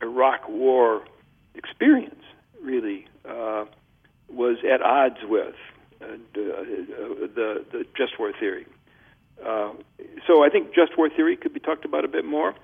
Iraq 0.00 0.48
War 0.48 1.02
experience 1.54 2.22
really 2.62 3.06
uh, 3.24 3.64
was 4.28 4.58
at 4.70 4.82
odds 4.82 5.18
with 5.24 5.54
uh, 6.00 6.06
the, 6.34 7.28
the, 7.34 7.64
the 7.72 7.86
just 7.96 8.18
war 8.18 8.32
theory. 8.38 8.66
Uh, 9.44 9.72
so 10.26 10.44
I 10.44 10.48
think 10.50 10.74
just 10.74 10.96
war 10.96 11.08
theory 11.08 11.36
could 11.36 11.52
be 11.52 11.60
talked 11.60 11.84
about 11.84 12.04
a 12.04 12.08
bit 12.08 12.24
more. 12.24 12.54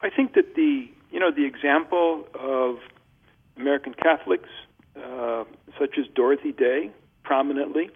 I 0.00 0.10
think 0.10 0.34
that 0.34 0.54
the 0.54 0.88
you 1.10 1.20
know 1.20 1.30
the 1.30 1.44
example 1.44 2.26
of 2.34 2.78
American 3.58 3.94
Catholics 3.94 4.48
uh, 4.96 5.44
such 5.78 5.98
as 5.98 6.06
Dorothy 6.14 6.52
Day 6.52 6.90
prominently 7.22 7.90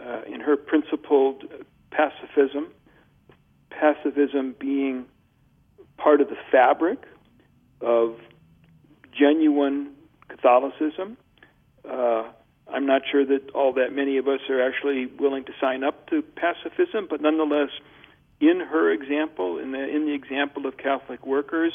uh, 0.00 0.22
in 0.26 0.40
her 0.40 0.56
principled 0.56 1.44
pacifism, 1.90 2.68
pacifism 3.70 4.54
being 4.58 5.06
part 5.96 6.20
of 6.20 6.28
the 6.28 6.36
fabric 6.50 7.02
of 7.80 8.16
genuine 9.18 9.92
Catholicism. 10.28 11.16
Uh, 11.88 12.24
I'm 12.72 12.86
not 12.86 13.02
sure 13.10 13.24
that 13.26 13.50
all 13.54 13.72
that 13.74 13.92
many 13.92 14.18
of 14.18 14.28
us 14.28 14.40
are 14.48 14.62
actually 14.62 15.06
willing 15.06 15.44
to 15.44 15.52
sign 15.60 15.82
up 15.82 16.08
to 16.10 16.22
pacifism, 16.22 17.08
but 17.08 17.20
nonetheless, 17.20 17.70
in 18.40 18.60
her 18.60 18.90
example, 18.92 19.58
in 19.58 19.72
the 19.72 19.82
in 19.88 20.06
the 20.06 20.14
example 20.14 20.66
of 20.66 20.76
Catholic 20.76 21.26
workers, 21.26 21.72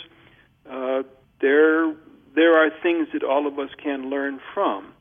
uh, 0.70 1.04
there 1.42 1.94
there 2.36 2.58
are 2.58 2.70
things 2.84 3.08
that 3.14 3.24
all 3.24 3.48
of 3.48 3.58
us 3.60 3.70
can 3.82 4.10
learn 4.10 4.40
from. 4.54 4.94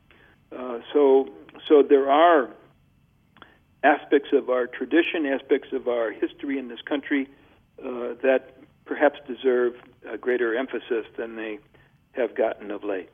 Uh, 0.51 0.79
so 0.93 1.29
so 1.67 1.83
there 1.87 2.09
are 2.09 2.49
aspects 3.83 4.29
of 4.33 4.49
our 4.49 4.67
tradition, 4.67 5.25
aspects 5.25 5.69
of 5.71 5.87
our 5.87 6.11
history 6.11 6.57
in 6.57 6.67
this 6.67 6.81
country 6.81 7.29
uh, 7.79 8.15
that 8.23 8.57
perhaps 8.85 9.19
deserve 9.27 9.73
a 10.09 10.17
greater 10.17 10.55
emphasis 10.55 11.05
than 11.17 11.35
they 11.35 11.59
have 12.13 12.35
gotten 12.35 12.71
of 12.71 12.83
late. 12.83 13.09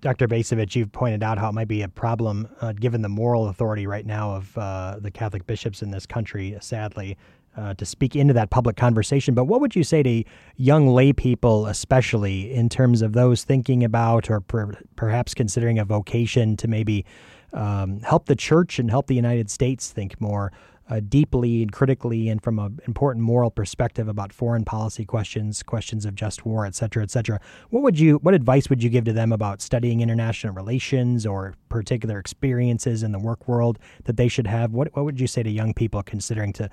Dr. 0.00 0.28
Bacevich, 0.28 0.76
you've 0.76 0.92
pointed 0.92 1.22
out 1.22 1.38
how 1.38 1.48
it 1.48 1.52
might 1.52 1.68
be 1.68 1.82
a 1.82 1.88
problem 1.88 2.48
uh, 2.60 2.72
given 2.72 3.00
the 3.00 3.08
moral 3.08 3.48
authority 3.48 3.86
right 3.86 4.04
now 4.04 4.32
of 4.32 4.58
uh, 4.58 4.96
the 5.00 5.10
Catholic 5.10 5.46
bishops 5.46 5.80
in 5.80 5.90
this 5.90 6.04
country, 6.04 6.56
sadly, 6.60 7.16
uh, 7.56 7.74
to 7.74 7.84
speak 7.84 8.14
into 8.14 8.34
that 8.34 8.50
public 8.50 8.76
conversation. 8.76 9.34
But 9.34 9.44
what 9.44 9.60
would 9.60 9.74
you 9.74 9.84
say 9.84 10.02
to 10.02 10.24
young 10.56 10.88
lay 10.88 11.12
people, 11.12 11.66
especially 11.66 12.52
in 12.52 12.68
terms 12.68 13.02
of 13.02 13.12
those 13.12 13.44
thinking 13.44 13.84
about 13.84 14.30
or 14.30 14.40
per- 14.40 14.78
perhaps 14.96 15.34
considering 15.34 15.78
a 15.78 15.84
vocation 15.84 16.56
to 16.56 16.68
maybe 16.68 17.04
um, 17.52 18.00
help 18.00 18.26
the 18.26 18.36
church 18.36 18.78
and 18.78 18.90
help 18.90 19.06
the 19.06 19.14
United 19.14 19.50
States 19.50 19.90
think 19.90 20.20
more 20.20 20.52
uh, 20.88 21.00
deeply 21.08 21.62
and 21.62 21.72
critically 21.72 22.28
and 22.28 22.42
from 22.42 22.58
an 22.58 22.78
important 22.86 23.24
moral 23.24 23.50
perspective 23.50 24.06
about 24.06 24.32
foreign 24.32 24.64
policy 24.64 25.04
questions, 25.04 25.62
questions 25.62 26.04
of 26.04 26.14
just 26.14 26.46
war, 26.46 26.64
et 26.64 26.74
cetera, 26.74 27.02
et 27.02 27.10
cetera. 27.10 27.40
What 27.70 27.82
would 27.82 27.98
you, 27.98 28.18
what 28.18 28.34
advice 28.34 28.70
would 28.70 28.82
you 28.82 28.90
give 28.90 29.04
to 29.04 29.12
them 29.12 29.32
about 29.32 29.60
studying 29.60 30.00
international 30.00 30.54
relations 30.54 31.26
or 31.26 31.54
particular 31.68 32.18
experiences 32.18 33.02
in 33.02 33.12
the 33.12 33.18
work 33.18 33.48
world 33.48 33.78
that 34.04 34.16
they 34.16 34.28
should 34.28 34.46
have? 34.46 34.72
What, 34.72 34.94
what 34.94 35.04
would 35.04 35.20
you 35.20 35.26
say 35.26 35.42
to 35.42 35.50
young 35.50 35.74
people 35.74 36.02
considering 36.04 36.52
to 36.54 36.70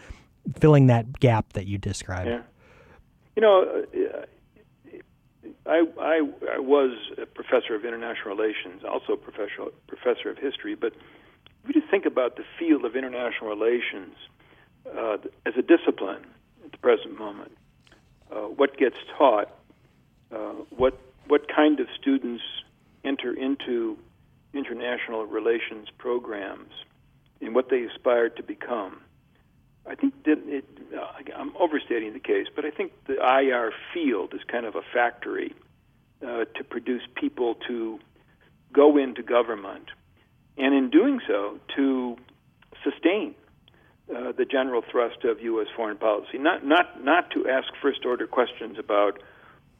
filling 0.60 0.88
that 0.88 1.19
gap 1.19 1.53
that 1.53 1.67
you 1.67 1.77
described? 1.77 2.29
Yeah. 2.29 2.41
You 3.36 3.41
know, 3.41 3.84
uh, 3.93 4.25
I, 5.65 5.84
I, 5.99 6.29
I 6.56 6.60
was 6.60 6.91
a 7.21 7.25
professor 7.25 7.75
of 7.75 7.86
international 7.86 8.36
relations, 8.36 8.84
also 8.84 9.15
professor 9.15 9.71
professor 9.88 10.29
of 10.29 10.38
history, 10.38 10.75
but 10.75 10.93
if 10.93 11.67
you 11.67 11.73
just 11.73 11.89
think 11.89 12.06
about 12.06 12.36
the 12.36 12.43
field 12.60 12.84
of 12.86 12.95
international 12.95 13.49
relations 13.49 14.15
uh, 14.86 15.17
as 15.45 15.53
a 15.58 15.62
discipline 15.62 16.25
at 16.65 16.71
the 16.71 16.77
present 16.77 17.17
moment, 17.17 17.51
uh, 18.32 18.41
what 18.41 18.77
gets 18.77 18.97
taught, 19.17 19.49
uh, 20.32 20.53
what 20.69 20.99
what 21.27 21.47
kind 21.47 21.79
of 21.79 21.88
students 21.99 22.43
enter 23.06 23.34
into 23.34 23.97
international 24.53 25.25
relations 25.25 25.88
programs, 25.97 26.73
and 27.41 27.56
what 27.56 27.69
they 27.69 27.84
aspire 27.84 28.29
to 28.29 28.43
become. 28.43 28.99
I 29.86 29.96
think 29.96 30.24
that 30.24 30.39
it, 30.46 30.65
uh, 30.96 31.08
I'm 31.36 31.56
overstating 31.58 32.13
the 32.13 32.19
case, 32.19 32.48
but 32.56 32.65
I 32.65 32.72
think 32.72 32.93
the 33.06 33.15
IR 33.15 33.72
field 33.93 34.34
is 34.34 34.41
kind 34.50 34.65
of 34.65 34.76
a 34.76 34.82
factory 34.93 35.54
uh, 36.26 36.46
to 36.46 36.63
produce 36.63 37.02
people 37.15 37.56
to 37.67 38.00
go 38.72 38.98
into 38.98 39.22
government 39.22 39.89
and 40.58 40.74
in 40.74 40.89
doing 40.89 41.19
so, 41.28 41.60
to 41.76 42.17
sustain 42.84 43.36
uh, 44.10 44.32
the 44.34 44.46
general 44.46 44.84
thrust 44.89 45.24
of 45.24 45.41
U.S. 45.41 45.67
foreign 45.76 45.98
policy, 45.98 46.38
not 46.38 46.65
not 46.65 47.04
not 47.04 47.32
to 47.32 47.48
ask 47.48 47.67
first 47.82 48.06
order 48.06 48.28
questions 48.28 48.78
about 48.78 49.22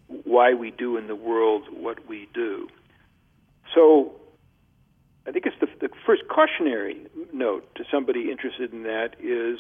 why 0.08 0.54
we 0.54 0.72
do 0.72 0.98
in 0.98 1.08
the 1.08 1.16
world 1.16 1.64
what 1.72 2.08
we 2.08 2.28
do. 2.34 2.68
So, 3.76 4.14
I 5.28 5.32
think 5.32 5.46
it's 5.46 5.56
the, 5.60 5.68
the 5.80 5.94
first 6.06 6.24
cautionary 6.28 7.06
note 7.32 7.76
to 7.76 7.84
somebody 7.92 8.32
interested 8.32 8.74
in 8.74 8.84
that 8.84 9.16
is, 9.20 9.60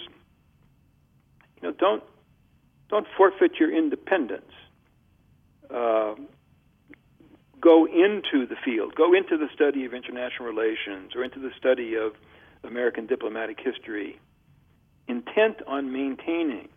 know, 1.63 1.71
don't 1.71 2.03
don't 2.89 3.07
forfeit 3.17 3.53
your 3.59 3.75
independence. 3.75 4.51
Uh, 5.69 6.15
go 7.59 7.85
into 7.85 8.45
the 8.45 8.55
field, 8.63 8.93
go 8.93 9.13
into 9.13 9.37
the 9.37 9.47
study 9.53 9.85
of 9.85 9.93
international 9.93 10.47
relations 10.47 11.15
or 11.15 11.23
into 11.23 11.39
the 11.39 11.51
study 11.57 11.95
of 11.95 12.13
American 12.63 13.07
diplomatic 13.07 13.57
history, 13.59 14.19
intent 15.07 15.57
on 15.65 15.91
maintaining 15.91 16.69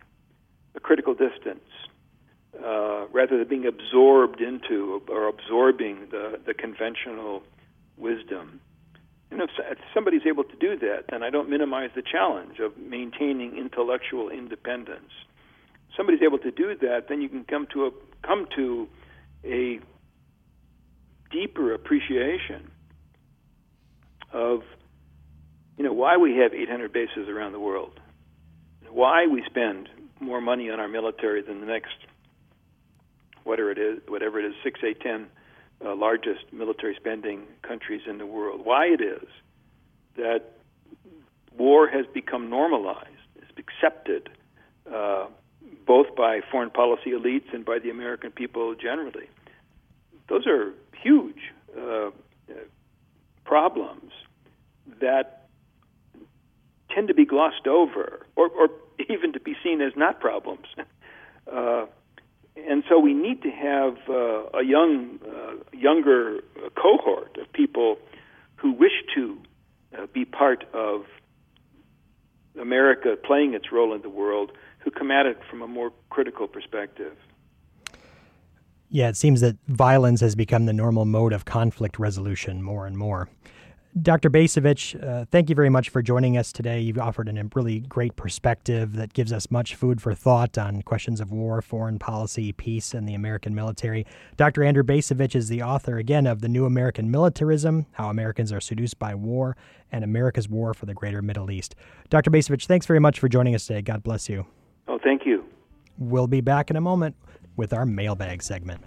a 0.74 0.80
critical 0.80 1.14
distance 1.14 1.68
uh, 2.64 3.06
rather 3.12 3.36
than 3.38 3.48
being 3.48 3.66
absorbed 3.66 4.40
into 4.40 5.02
or 5.08 5.28
absorbing 5.28 6.08
the, 6.10 6.40
the 6.46 6.54
conventional 6.54 7.42
wisdom. 7.96 8.60
And 9.36 9.42
if, 9.42 9.50
if 9.70 9.78
somebody's 9.92 10.22
able 10.26 10.44
to 10.44 10.56
do 10.56 10.78
that, 10.78 11.04
then 11.10 11.22
I 11.22 11.28
don't 11.28 11.50
minimize 11.50 11.90
the 11.94 12.00
challenge 12.00 12.58
of 12.58 12.78
maintaining 12.78 13.58
intellectual 13.58 14.30
independence. 14.30 15.10
If 15.90 15.96
somebody's 15.96 16.22
able 16.22 16.38
to 16.38 16.50
do 16.50 16.74
that, 16.80 17.08
then 17.10 17.20
you 17.20 17.28
can 17.28 17.44
come 17.44 17.66
to 17.74 17.84
a 17.84 17.90
come 18.26 18.46
to 18.56 18.88
a 19.44 19.78
deeper 21.30 21.74
appreciation 21.74 22.70
of 24.32 24.60
you 25.76 25.84
know 25.84 25.92
why 25.92 26.16
we 26.16 26.38
have 26.38 26.54
800 26.54 26.90
bases 26.90 27.28
around 27.28 27.52
the 27.52 27.60
world, 27.60 28.00
why 28.88 29.26
we 29.26 29.42
spend 29.44 29.90
more 30.18 30.40
money 30.40 30.70
on 30.70 30.80
our 30.80 30.88
military 30.88 31.42
than 31.42 31.60
the 31.60 31.66
next 31.66 31.92
whatever 33.44 33.70
it 33.70 33.78
is, 33.78 33.98
whatever 34.08 34.40
it 34.40 34.46
is, 34.46 34.54
six, 34.64 34.80
eight, 34.82 34.98
ten 35.02 35.26
uh, 35.84 35.94
largest 35.94 36.52
military 36.52 36.94
spending 36.94 37.42
countries 37.62 38.02
in 38.08 38.18
the 38.18 38.26
world. 38.26 38.64
Why 38.64 38.86
it 38.86 39.00
is 39.00 39.28
that 40.16 40.52
war 41.56 41.88
has 41.88 42.06
become 42.12 42.48
normalized, 42.50 43.10
it's 43.36 43.58
accepted 43.58 44.30
uh, 44.92 45.26
both 45.86 46.14
by 46.16 46.40
foreign 46.50 46.70
policy 46.70 47.10
elites 47.10 47.52
and 47.52 47.64
by 47.64 47.78
the 47.78 47.90
American 47.90 48.30
people 48.30 48.74
generally. 48.74 49.28
Those 50.28 50.46
are 50.46 50.72
huge 51.02 51.52
uh, 51.76 52.10
problems 53.44 54.12
that 55.00 55.46
tend 56.90 57.08
to 57.08 57.14
be 57.14 57.24
glossed 57.24 57.66
over 57.66 58.26
or, 58.34 58.48
or 58.48 58.68
even 59.08 59.32
to 59.32 59.40
be 59.40 59.54
seen 59.62 59.80
as 59.80 59.92
not 59.96 60.20
problems. 60.20 60.66
And 62.56 62.82
so 62.88 62.98
we 62.98 63.12
need 63.12 63.42
to 63.42 63.50
have 63.50 63.96
uh, 64.08 64.58
a 64.58 64.64
young, 64.64 65.18
uh, 65.26 65.76
younger 65.76 66.40
cohort 66.74 67.36
of 67.38 67.52
people 67.52 67.98
who 68.56 68.72
wish 68.72 69.04
to 69.14 69.38
uh, 69.96 70.06
be 70.06 70.24
part 70.24 70.64
of 70.72 71.04
America 72.58 73.16
playing 73.22 73.54
its 73.54 73.70
role 73.70 73.94
in 73.94 74.02
the 74.02 74.08
world, 74.08 74.52
who 74.78 74.90
come 74.90 75.10
at 75.10 75.26
it 75.26 75.38
from 75.50 75.62
a 75.62 75.66
more 75.66 75.92
critical 76.10 76.48
perspective. 76.48 77.16
Yeah, 78.88 79.08
it 79.08 79.16
seems 79.16 79.40
that 79.40 79.56
violence 79.66 80.20
has 80.20 80.34
become 80.34 80.66
the 80.66 80.72
normal 80.72 81.04
mode 81.04 81.32
of 81.32 81.44
conflict 81.44 81.98
resolution 81.98 82.62
more 82.62 82.86
and 82.86 82.96
more. 82.96 83.28
Dr. 84.02 84.28
Bacevich, 84.28 85.02
uh, 85.02 85.24
thank 85.30 85.48
you 85.48 85.56
very 85.56 85.70
much 85.70 85.88
for 85.88 86.02
joining 86.02 86.36
us 86.36 86.52
today. 86.52 86.80
You've 86.80 86.98
offered 86.98 87.30
a 87.30 87.48
really 87.54 87.80
great 87.80 88.14
perspective 88.14 88.92
that 88.96 89.14
gives 89.14 89.32
us 89.32 89.50
much 89.50 89.74
food 89.74 90.02
for 90.02 90.12
thought 90.12 90.58
on 90.58 90.82
questions 90.82 91.18
of 91.18 91.32
war, 91.32 91.62
foreign 91.62 91.98
policy, 91.98 92.52
peace, 92.52 92.92
and 92.92 93.08
the 93.08 93.14
American 93.14 93.54
military. 93.54 94.04
Dr. 94.36 94.62
Andrew 94.64 94.82
Bacevich 94.82 95.34
is 95.34 95.48
the 95.48 95.62
author, 95.62 95.96
again, 95.96 96.26
of 96.26 96.42
The 96.42 96.48
New 96.48 96.66
American 96.66 97.10
Militarism 97.10 97.86
How 97.92 98.10
Americans 98.10 98.52
Are 98.52 98.60
Seduced 98.60 98.98
by 98.98 99.14
War 99.14 99.56
and 99.90 100.04
America's 100.04 100.46
War 100.46 100.74
for 100.74 100.84
the 100.84 100.92
Greater 100.92 101.22
Middle 101.22 101.50
East. 101.50 101.74
Dr. 102.10 102.30
Bacevich, 102.30 102.66
thanks 102.66 102.84
very 102.84 103.00
much 103.00 103.18
for 103.18 103.30
joining 103.30 103.54
us 103.54 103.66
today. 103.66 103.80
God 103.80 104.02
bless 104.02 104.28
you. 104.28 104.44
Oh, 104.88 104.98
thank 105.02 105.24
you. 105.24 105.42
We'll 105.96 106.26
be 106.26 106.42
back 106.42 106.68
in 106.68 106.76
a 106.76 106.82
moment 106.82 107.16
with 107.56 107.72
our 107.72 107.86
mailbag 107.86 108.42
segment. 108.42 108.84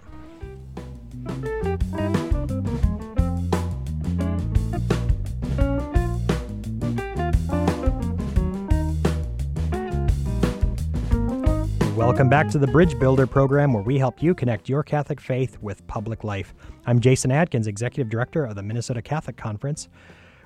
Welcome 12.00 12.30
back 12.30 12.48
to 12.48 12.58
the 12.58 12.66
Bridge 12.66 12.98
Builder 12.98 13.26
program 13.26 13.74
where 13.74 13.82
we 13.82 13.98
help 13.98 14.22
you 14.22 14.34
connect 14.34 14.70
your 14.70 14.82
Catholic 14.82 15.20
faith 15.20 15.58
with 15.60 15.86
public 15.86 16.24
life. 16.24 16.54
I'm 16.86 16.98
Jason 16.98 17.30
Adkins, 17.30 17.66
Executive 17.66 18.08
Director 18.08 18.46
of 18.46 18.56
the 18.56 18.62
Minnesota 18.62 19.02
Catholic 19.02 19.36
Conference. 19.36 19.86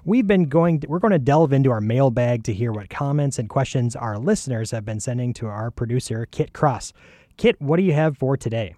We've 0.04 0.26
been 0.26 0.46
going 0.46 0.80
to, 0.80 0.88
we're 0.88 0.98
going 0.98 1.12
to 1.12 1.18
delve 1.20 1.52
into 1.52 1.70
our 1.70 1.80
mailbag 1.80 2.42
to 2.44 2.52
hear 2.52 2.72
what 2.72 2.90
comments 2.90 3.38
and 3.38 3.48
questions 3.48 3.94
our 3.94 4.18
listeners 4.18 4.72
have 4.72 4.84
been 4.84 4.98
sending 4.98 5.32
to 5.34 5.46
our 5.46 5.70
producer 5.70 6.26
Kit 6.32 6.52
Cross. 6.52 6.92
Kit, 7.36 7.54
what 7.60 7.76
do 7.76 7.84
you 7.84 7.92
have 7.92 8.18
for 8.18 8.36
today? 8.36 8.74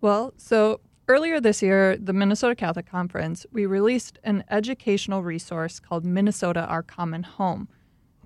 Well, 0.00 0.34
so 0.36 0.80
earlier 1.06 1.40
this 1.40 1.62
year, 1.62 1.96
the 1.96 2.12
Minnesota 2.12 2.56
Catholic 2.56 2.90
Conference, 2.90 3.46
we 3.52 3.64
released 3.64 4.18
an 4.24 4.42
educational 4.50 5.22
resource 5.22 5.78
called 5.78 6.04
Minnesota 6.04 6.66
Our 6.66 6.82
Common 6.82 7.22
Home. 7.22 7.68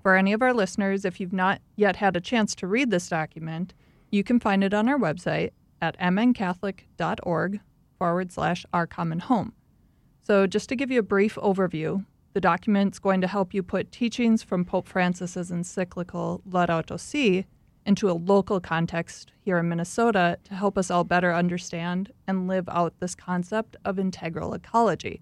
For 0.07 0.15
any 0.15 0.31
of 0.31 0.41
our 0.41 0.53
listeners, 0.53 1.03
if 1.03 1.19
you've 1.19 1.33
not 1.33 1.59
yet 1.75 1.97
had 1.97 2.15
a 2.15 2.21
chance 2.21 2.55
to 2.55 2.65
read 2.65 2.91
this 2.91 3.09
document, 3.09 3.73
you 4.09 4.23
can 4.23 4.39
find 4.39 4.63
it 4.63 4.73
on 4.73 4.87
our 4.87 4.97
website 4.97 5.49
at 5.81 5.99
mncatholic.org 5.99 7.59
forward 7.97 8.31
slash 8.31 8.65
our 8.71 8.87
common 8.87 9.19
home. 9.19 9.51
So, 10.23 10.47
just 10.47 10.69
to 10.69 10.77
give 10.77 10.91
you 10.91 10.99
a 10.99 11.03
brief 11.03 11.35
overview, 11.35 12.05
the 12.31 12.39
document's 12.39 12.99
going 12.99 13.19
to 13.19 13.27
help 13.27 13.53
you 13.53 13.61
put 13.61 13.91
teachings 13.91 14.41
from 14.41 14.63
Pope 14.63 14.87
Francis's 14.87 15.51
encyclical 15.51 16.41
Laudato 16.49 16.97
Si 16.97 17.45
into 17.85 18.09
a 18.09 18.13
local 18.13 18.61
context 18.61 19.33
here 19.41 19.57
in 19.57 19.67
Minnesota 19.67 20.37
to 20.45 20.53
help 20.53 20.77
us 20.77 20.89
all 20.89 21.03
better 21.03 21.33
understand 21.33 22.13
and 22.29 22.47
live 22.47 22.69
out 22.69 22.93
this 23.01 23.13
concept 23.13 23.75
of 23.83 23.99
integral 23.99 24.53
ecology 24.53 25.21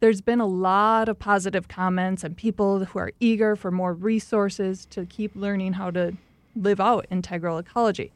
there's 0.00 0.20
been 0.20 0.40
a 0.40 0.46
lot 0.46 1.08
of 1.08 1.18
positive 1.18 1.68
comments 1.68 2.22
and 2.22 2.36
people 2.36 2.84
who 2.84 2.98
are 2.98 3.12
eager 3.20 3.56
for 3.56 3.70
more 3.70 3.92
resources 3.92 4.86
to 4.86 5.04
keep 5.06 5.34
learning 5.34 5.74
how 5.74 5.90
to 5.90 6.16
live 6.54 6.80
out 6.80 7.06
integral 7.10 7.58
ecology. 7.58 8.12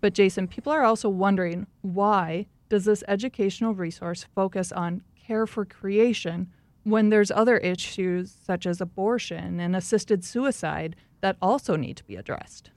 But 0.00 0.14
Jason, 0.14 0.48
people 0.48 0.72
are 0.72 0.84
also 0.84 1.08
wondering 1.08 1.66
why 1.82 2.46
does 2.68 2.84
this 2.84 3.04
educational 3.08 3.74
resource 3.74 4.26
focus 4.34 4.72
on 4.72 5.02
care 5.26 5.46
for 5.46 5.64
creation 5.64 6.48
when 6.84 7.10
there's 7.10 7.30
other 7.30 7.58
issues 7.58 8.34
such 8.44 8.66
as 8.66 8.80
abortion 8.80 9.60
and 9.60 9.76
assisted 9.76 10.24
suicide 10.24 10.96
that 11.20 11.36
also 11.42 11.76
need 11.76 11.96
to 11.96 12.04
be 12.04 12.16
addressed? 12.16 12.70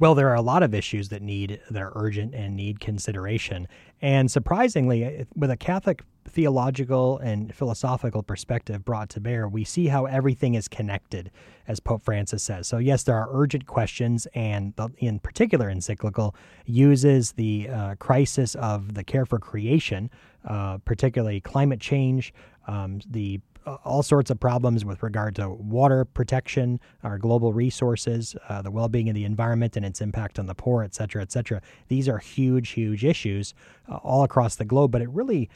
Well, 0.00 0.16
there 0.16 0.28
are 0.28 0.34
a 0.34 0.42
lot 0.42 0.64
of 0.64 0.74
issues 0.74 1.08
that 1.10 1.22
need 1.22 1.60
that 1.70 1.80
are 1.80 1.92
urgent 1.94 2.34
and 2.34 2.56
need 2.56 2.80
consideration. 2.80 3.68
And 4.02 4.28
surprisingly, 4.28 5.24
with 5.36 5.50
a 5.50 5.56
Catholic 5.56 6.02
theological 6.26 7.18
and 7.18 7.54
philosophical 7.54 8.22
perspective 8.22 8.84
brought 8.84 9.08
to 9.10 9.20
bear, 9.20 9.46
we 9.46 9.62
see 9.62 9.86
how 9.86 10.06
everything 10.06 10.54
is 10.54 10.66
connected, 10.66 11.30
as 11.68 11.78
Pope 11.78 12.02
Francis 12.02 12.42
says. 12.42 12.66
So, 12.66 12.78
yes, 12.78 13.04
there 13.04 13.16
are 13.16 13.28
urgent 13.30 13.66
questions, 13.66 14.26
and 14.34 14.74
the, 14.74 14.88
in 14.98 15.20
particular, 15.20 15.70
encyclical 15.70 16.34
uses 16.66 17.32
the 17.32 17.68
uh, 17.68 17.94
crisis 17.96 18.56
of 18.56 18.94
the 18.94 19.04
care 19.04 19.24
for 19.24 19.38
creation, 19.38 20.10
uh, 20.44 20.78
particularly 20.78 21.40
climate 21.40 21.80
change, 21.80 22.34
um, 22.66 23.00
the 23.08 23.40
all 23.66 24.02
sorts 24.02 24.30
of 24.30 24.38
problems 24.38 24.84
with 24.84 25.02
regard 25.02 25.34
to 25.36 25.48
water 25.48 26.04
protection, 26.04 26.80
our 27.02 27.18
global 27.18 27.52
resources, 27.52 28.36
uh, 28.48 28.62
the 28.62 28.70
well-being 28.70 29.08
of 29.08 29.14
the 29.14 29.24
environment 29.24 29.76
and 29.76 29.86
its 29.86 30.00
impact 30.00 30.38
on 30.38 30.46
the 30.46 30.54
poor, 30.54 30.82
et 30.82 30.94
cetera, 30.94 31.22
et 31.22 31.32
cetera. 31.32 31.60
These 31.88 32.08
are 32.08 32.18
huge, 32.18 32.70
huge 32.70 33.04
issues 33.04 33.54
uh, 33.88 33.96
all 33.96 34.22
across 34.24 34.56
the 34.56 34.64
globe, 34.64 34.90
but 34.90 35.02
it 35.02 35.08
really 35.10 35.48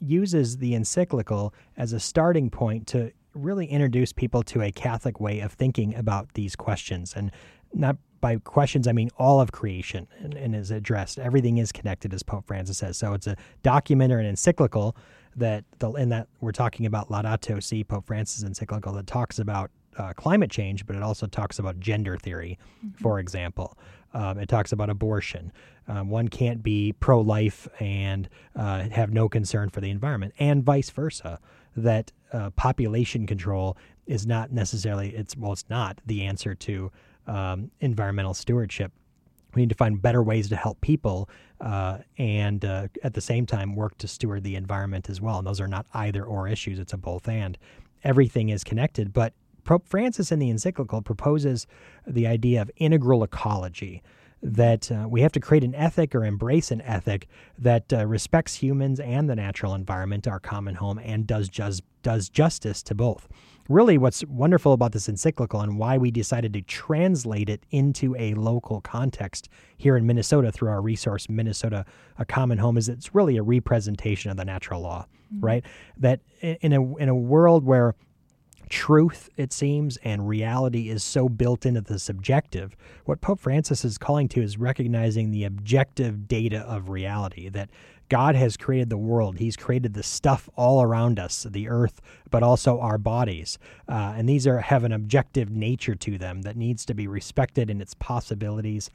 uses 0.00 0.58
the 0.58 0.74
encyclical 0.74 1.54
as 1.76 1.92
a 1.92 2.00
starting 2.00 2.50
point 2.50 2.86
to 2.88 3.12
really 3.34 3.66
introduce 3.66 4.12
people 4.12 4.42
to 4.42 4.62
a 4.62 4.72
Catholic 4.72 5.20
way 5.20 5.40
of 5.40 5.52
thinking 5.52 5.94
about 5.94 6.34
these 6.34 6.56
questions. 6.56 7.14
And 7.14 7.30
not 7.72 7.96
by 8.20 8.36
questions, 8.36 8.88
I 8.88 8.92
mean 8.92 9.10
all 9.18 9.40
of 9.40 9.52
creation 9.52 10.08
and, 10.20 10.34
and 10.34 10.56
is 10.56 10.70
addressed. 10.70 11.18
Everything 11.18 11.58
is 11.58 11.70
connected, 11.70 12.14
as 12.14 12.22
Pope 12.22 12.46
Francis 12.46 12.78
says. 12.78 12.96
So 12.96 13.12
it's 13.12 13.26
a 13.26 13.36
document 13.62 14.12
or 14.12 14.18
an 14.18 14.26
encyclical 14.26 14.96
that 15.36 15.64
the, 15.78 15.92
in 15.92 16.08
that 16.10 16.28
we're 16.40 16.52
talking 16.52 16.86
about 16.86 17.08
Laudato 17.08 17.62
Si, 17.62 17.84
Pope 17.84 18.06
Francis 18.06 18.42
encyclical 18.42 18.92
that 18.94 19.06
talks 19.06 19.38
about 19.38 19.70
uh, 19.98 20.12
climate 20.14 20.50
change, 20.50 20.86
but 20.86 20.96
it 20.96 21.02
also 21.02 21.26
talks 21.26 21.58
about 21.58 21.80
gender 21.80 22.16
theory, 22.16 22.58
mm-hmm. 22.84 23.02
for 23.02 23.18
example. 23.18 23.76
Um, 24.14 24.38
it 24.38 24.48
talks 24.48 24.72
about 24.72 24.88
abortion. 24.88 25.52
Um, 25.88 26.08
one 26.08 26.28
can't 26.28 26.62
be 26.62 26.92
pro 26.92 27.20
life 27.20 27.68
and 27.80 28.28
uh, 28.54 28.88
have 28.88 29.12
no 29.12 29.28
concern 29.28 29.68
for 29.70 29.80
the 29.80 29.90
environment, 29.90 30.34
and 30.38 30.64
vice 30.64 30.90
versa. 30.90 31.38
That 31.76 32.10
uh, 32.32 32.50
population 32.50 33.26
control 33.26 33.76
is 34.06 34.26
not 34.26 34.50
necessarily, 34.50 35.10
it's 35.14 35.36
well, 35.36 35.52
it's 35.52 35.66
not 35.68 36.00
the 36.06 36.24
answer 36.24 36.54
to 36.54 36.90
um, 37.26 37.70
environmental 37.80 38.32
stewardship. 38.32 38.92
We 39.56 39.62
need 39.62 39.70
to 39.70 39.74
find 39.74 40.00
better 40.00 40.22
ways 40.22 40.50
to 40.50 40.56
help 40.56 40.82
people 40.82 41.30
uh, 41.62 41.98
and 42.18 42.62
uh, 42.62 42.88
at 43.02 43.14
the 43.14 43.22
same 43.22 43.46
time 43.46 43.74
work 43.74 43.96
to 43.98 44.06
steward 44.06 44.44
the 44.44 44.54
environment 44.54 45.08
as 45.08 45.18
well. 45.18 45.38
And 45.38 45.46
those 45.46 45.62
are 45.62 45.66
not 45.66 45.86
either 45.94 46.22
or 46.22 46.46
issues, 46.46 46.78
it's 46.78 46.92
a 46.92 46.98
both 46.98 47.26
and. 47.26 47.56
Everything 48.04 48.50
is 48.50 48.62
connected, 48.62 49.14
but 49.14 49.32
Pope 49.64 49.88
Francis 49.88 50.30
in 50.30 50.38
the 50.38 50.50
encyclical 50.50 51.00
proposes 51.00 51.66
the 52.06 52.26
idea 52.26 52.60
of 52.60 52.70
integral 52.76 53.24
ecology 53.24 54.02
that 54.42 54.90
uh, 54.92 55.06
we 55.08 55.22
have 55.22 55.32
to 55.32 55.40
create 55.40 55.64
an 55.64 55.74
ethic 55.74 56.14
or 56.14 56.24
embrace 56.24 56.70
an 56.70 56.80
ethic 56.82 57.28
that 57.58 57.92
uh, 57.92 58.06
respects 58.06 58.54
humans 58.54 59.00
and 59.00 59.28
the 59.28 59.36
natural 59.36 59.74
environment, 59.74 60.28
our 60.28 60.40
common 60.40 60.74
home, 60.74 60.98
and 60.98 61.26
does 61.26 61.48
just 61.48 61.82
does 62.02 62.28
justice 62.28 62.82
to 62.84 62.94
both 62.94 63.28
really 63.68 63.98
what's 63.98 64.24
wonderful 64.26 64.72
about 64.72 64.92
this 64.92 65.08
encyclical 65.08 65.60
and 65.60 65.78
why 65.78 65.98
we 65.98 66.10
decided 66.10 66.52
to 66.52 66.62
translate 66.62 67.48
it 67.48 67.64
into 67.70 68.14
a 68.16 68.34
local 68.34 68.80
context 68.80 69.48
here 69.76 69.96
in 69.96 70.06
Minnesota 70.06 70.52
through 70.52 70.68
our 70.68 70.80
resource 70.80 71.28
Minnesota 71.28 71.84
a 72.18 72.24
common 72.24 72.58
home 72.58 72.76
is 72.76 72.88
it's 72.88 73.14
really 73.14 73.36
a 73.36 73.42
representation 73.42 74.30
of 74.30 74.36
the 74.36 74.44
natural 74.44 74.80
law 74.80 75.06
mm-hmm. 75.34 75.44
right 75.44 75.64
that 75.96 76.20
in 76.40 76.72
a 76.72 76.96
in 76.96 77.08
a 77.08 77.14
world 77.14 77.64
where 77.64 77.94
truth 78.68 79.30
it 79.36 79.52
seems 79.52 79.96
and 79.98 80.28
reality 80.28 80.88
is 80.88 81.04
so 81.04 81.28
built 81.28 81.64
into 81.64 81.80
the 81.80 81.98
subjective 81.98 82.76
what 83.04 83.20
pope 83.20 83.38
francis 83.38 83.84
is 83.84 83.96
calling 83.96 84.28
to 84.28 84.42
is 84.42 84.58
recognizing 84.58 85.30
the 85.30 85.44
objective 85.44 86.26
data 86.26 86.60
of 86.60 86.88
reality 86.88 87.48
that 87.48 87.70
God 88.08 88.36
has 88.36 88.56
created 88.56 88.88
the 88.88 88.96
world. 88.96 89.38
He's 89.38 89.56
created 89.56 89.94
the 89.94 90.02
stuff 90.02 90.48
all 90.56 90.82
around 90.82 91.18
us, 91.18 91.46
the 91.48 91.68
earth, 91.68 92.00
but 92.30 92.42
also 92.42 92.78
our 92.80 92.98
bodies. 92.98 93.58
Uh, 93.88 94.14
and 94.16 94.28
these 94.28 94.46
are 94.46 94.60
have 94.60 94.84
an 94.84 94.92
objective 94.92 95.50
nature 95.50 95.94
to 95.96 96.18
them 96.18 96.42
that 96.42 96.56
needs 96.56 96.84
to 96.86 96.94
be 96.94 97.08
respected 97.08 97.68
in 97.68 97.80
its 97.80 97.94
possibilities 97.94 98.90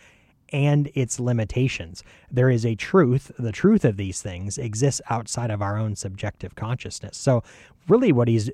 and 0.54 0.90
its 0.94 1.20
limitations. 1.20 2.04
There 2.30 2.50
is 2.50 2.66
a 2.66 2.76
truth, 2.76 3.32
the 3.40 3.52
truth 3.52 3.86
of 3.86 3.98
these 3.98 4.22
things 4.22 4.58
exists 4.58 5.02
outside 5.10 5.50
of 5.50 5.62
our 5.62 5.78
own 5.78 5.96
subjective 5.96 6.56
consciousness. 6.56 7.18
So, 7.18 7.44
really, 7.88 8.12
what 8.12 8.28
he's 8.28 8.50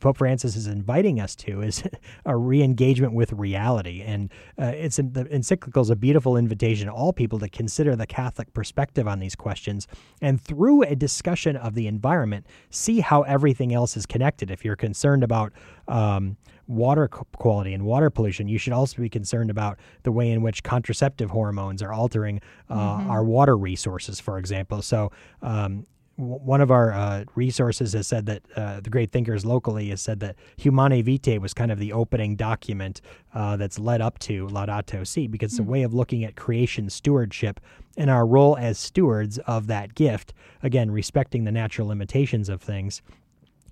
Pope 0.00 0.18
Francis 0.18 0.56
is 0.56 0.66
inviting 0.66 1.20
us 1.20 1.34
to 1.36 1.62
is 1.62 1.82
a 2.24 2.36
re 2.36 2.62
engagement 2.62 3.14
with 3.14 3.32
reality. 3.32 4.02
And 4.02 4.30
uh, 4.58 4.72
it's 4.74 4.96
the 4.96 5.26
encyclical 5.30 5.82
is 5.82 5.90
a 5.90 5.96
beautiful 5.96 6.36
invitation 6.36 6.86
to 6.86 6.92
all 6.92 7.12
people 7.12 7.38
to 7.40 7.48
consider 7.48 7.96
the 7.96 8.06
Catholic 8.06 8.52
perspective 8.54 9.06
on 9.08 9.18
these 9.18 9.34
questions. 9.34 9.86
And 10.20 10.40
through 10.40 10.82
a 10.82 10.94
discussion 10.94 11.56
of 11.56 11.74
the 11.74 11.86
environment, 11.86 12.46
see 12.70 13.00
how 13.00 13.22
everything 13.22 13.74
else 13.74 13.96
is 13.96 14.06
connected. 14.06 14.50
If 14.50 14.64
you're 14.64 14.76
concerned 14.76 15.24
about, 15.24 15.52
um, 15.88 16.36
water 16.68 17.08
quality 17.08 17.74
and 17.74 17.84
water 17.84 18.10
pollution, 18.10 18.48
you 18.48 18.58
should 18.58 18.72
also 18.72 19.00
be 19.02 19.08
concerned 19.08 19.50
about 19.50 19.78
the 20.04 20.12
way 20.12 20.30
in 20.30 20.42
which 20.42 20.62
contraceptive 20.62 21.30
hormones 21.30 21.82
are 21.82 21.92
altering 21.92 22.40
uh, 22.70 22.76
mm-hmm. 22.76 23.10
our 23.10 23.24
water 23.24 23.56
resources, 23.56 24.20
for 24.20 24.38
example. 24.38 24.80
So, 24.82 25.10
um, 25.42 25.86
one 26.16 26.60
of 26.60 26.70
our 26.70 26.92
uh, 26.92 27.24
resources 27.34 27.94
has 27.94 28.06
said 28.06 28.26
that 28.26 28.42
uh, 28.54 28.80
the 28.80 28.90
great 28.90 29.12
thinkers 29.12 29.44
locally 29.44 29.88
has 29.88 30.00
said 30.00 30.20
that 30.20 30.36
Humanae 30.58 31.02
Vitae 31.02 31.38
was 31.38 31.54
kind 31.54 31.72
of 31.72 31.78
the 31.78 31.92
opening 31.92 32.36
document 32.36 33.00
uh, 33.34 33.56
that's 33.56 33.78
led 33.78 34.00
up 34.00 34.18
to 34.20 34.46
Laudato 34.48 35.06
Si 35.06 35.26
because 35.26 35.52
it's 35.52 35.60
a 35.60 35.62
mm. 35.62 35.66
way 35.66 35.82
of 35.82 35.94
looking 35.94 36.24
at 36.24 36.36
creation 36.36 36.90
stewardship 36.90 37.60
and 37.96 38.10
our 38.10 38.26
role 38.26 38.56
as 38.58 38.78
stewards 38.78 39.38
of 39.38 39.66
that 39.68 39.94
gift. 39.94 40.34
Again, 40.62 40.90
respecting 40.90 41.44
the 41.44 41.52
natural 41.52 41.88
limitations 41.88 42.48
of 42.48 42.60
things 42.60 43.02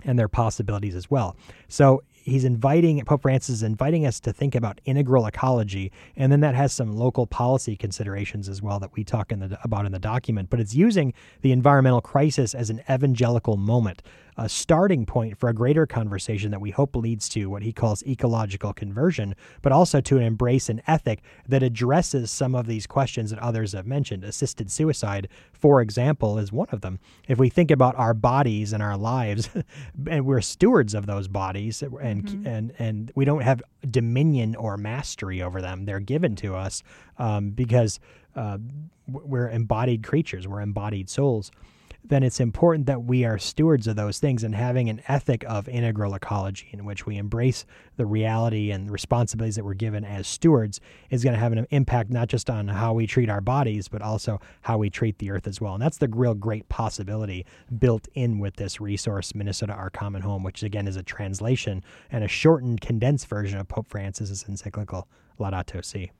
and 0.04 0.18
their 0.18 0.28
possibilities 0.28 0.94
as 0.94 1.10
well. 1.10 1.36
So 1.68 2.02
he's 2.30 2.44
inviting 2.44 3.04
Pope 3.04 3.22
Francis 3.22 3.56
is 3.56 3.62
inviting 3.62 4.06
us 4.06 4.20
to 4.20 4.32
think 4.32 4.54
about 4.54 4.80
integral 4.84 5.26
ecology, 5.26 5.92
and 6.16 6.30
then 6.30 6.40
that 6.40 6.54
has 6.54 6.72
some 6.72 6.96
local 6.96 7.26
policy 7.26 7.76
considerations 7.76 8.48
as 8.48 8.62
well 8.62 8.78
that 8.78 8.92
we 8.94 9.04
talk 9.04 9.32
in 9.32 9.40
the, 9.40 9.58
about 9.64 9.86
in 9.86 9.92
the 9.92 9.98
document. 9.98 10.50
But 10.50 10.60
it's 10.60 10.74
using 10.74 11.12
the 11.42 11.52
environmental 11.52 12.00
crisis 12.00 12.54
as 12.54 12.70
an 12.70 12.82
evangelical 12.88 13.56
moment, 13.56 14.02
a 14.40 14.48
starting 14.48 15.04
point 15.04 15.36
for 15.36 15.50
a 15.50 15.54
greater 15.54 15.86
conversation 15.86 16.50
that 16.50 16.62
we 16.62 16.70
hope 16.70 16.96
leads 16.96 17.28
to 17.28 17.50
what 17.50 17.62
he 17.62 17.74
calls 17.74 18.02
ecological 18.06 18.72
conversion, 18.72 19.34
but 19.60 19.70
also 19.70 20.00
to 20.00 20.16
an 20.16 20.22
embrace 20.22 20.70
an 20.70 20.80
ethic 20.86 21.20
that 21.46 21.62
addresses 21.62 22.30
some 22.30 22.54
of 22.54 22.66
these 22.66 22.86
questions 22.86 23.28
that 23.30 23.38
others 23.38 23.72
have 23.72 23.86
mentioned. 23.86 24.24
Assisted 24.24 24.70
suicide, 24.70 25.28
for 25.52 25.82
example, 25.82 26.38
is 26.38 26.50
one 26.50 26.68
of 26.72 26.80
them. 26.80 26.98
If 27.28 27.38
we 27.38 27.50
think 27.50 27.70
about 27.70 27.94
our 27.96 28.14
bodies 28.14 28.72
and 28.72 28.82
our 28.82 28.96
lives, 28.96 29.50
and 30.08 30.24
we're 30.24 30.40
stewards 30.40 30.94
of 30.94 31.04
those 31.04 31.28
bodies, 31.28 31.82
and 31.82 32.24
mm-hmm. 32.24 32.46
and 32.46 32.72
and 32.78 33.12
we 33.14 33.26
don't 33.26 33.42
have 33.42 33.62
dominion 33.90 34.56
or 34.56 34.78
mastery 34.78 35.42
over 35.42 35.60
them; 35.60 35.84
they're 35.84 36.00
given 36.00 36.34
to 36.36 36.54
us 36.56 36.82
um, 37.18 37.50
because 37.50 38.00
uh, 38.36 38.56
we're 39.06 39.50
embodied 39.50 40.02
creatures, 40.02 40.48
we're 40.48 40.62
embodied 40.62 41.10
souls 41.10 41.50
then 42.04 42.22
it's 42.22 42.40
important 42.40 42.86
that 42.86 43.04
we 43.04 43.24
are 43.24 43.38
stewards 43.38 43.86
of 43.86 43.96
those 43.96 44.18
things 44.18 44.42
and 44.42 44.54
having 44.54 44.88
an 44.88 45.02
ethic 45.08 45.44
of 45.46 45.68
integral 45.68 46.14
ecology 46.14 46.68
in 46.72 46.84
which 46.84 47.06
we 47.06 47.16
embrace 47.16 47.66
the 47.96 48.06
reality 48.06 48.70
and 48.70 48.90
responsibilities 48.90 49.56
that 49.56 49.64
we're 49.64 49.74
given 49.74 50.04
as 50.04 50.26
stewards 50.26 50.80
is 51.10 51.22
going 51.22 51.34
to 51.34 51.40
have 51.40 51.52
an 51.52 51.66
impact 51.70 52.10
not 52.10 52.28
just 52.28 52.48
on 52.48 52.68
how 52.68 52.92
we 52.92 53.06
treat 53.06 53.28
our 53.28 53.40
bodies, 53.40 53.88
but 53.88 54.02
also 54.02 54.40
how 54.62 54.78
we 54.78 54.90
treat 54.90 55.18
the 55.18 55.30
earth 55.30 55.46
as 55.46 55.60
well. 55.60 55.74
And 55.74 55.82
that's 55.82 55.98
the 55.98 56.08
real 56.08 56.34
great 56.34 56.68
possibility 56.68 57.44
built 57.78 58.08
in 58.14 58.38
with 58.38 58.56
this 58.56 58.80
resource, 58.80 59.34
Minnesota 59.34 59.72
Our 59.72 59.90
Common 59.90 60.22
Home, 60.22 60.42
which 60.42 60.62
again 60.62 60.88
is 60.88 60.96
a 60.96 61.02
translation 61.02 61.84
and 62.10 62.24
a 62.24 62.28
shortened, 62.28 62.80
condensed 62.80 63.28
version 63.28 63.58
of 63.58 63.68
Pope 63.68 63.88
Francis's 63.88 64.44
encyclical 64.48 65.08
Laudato 65.38 65.84
Si. 65.84 66.10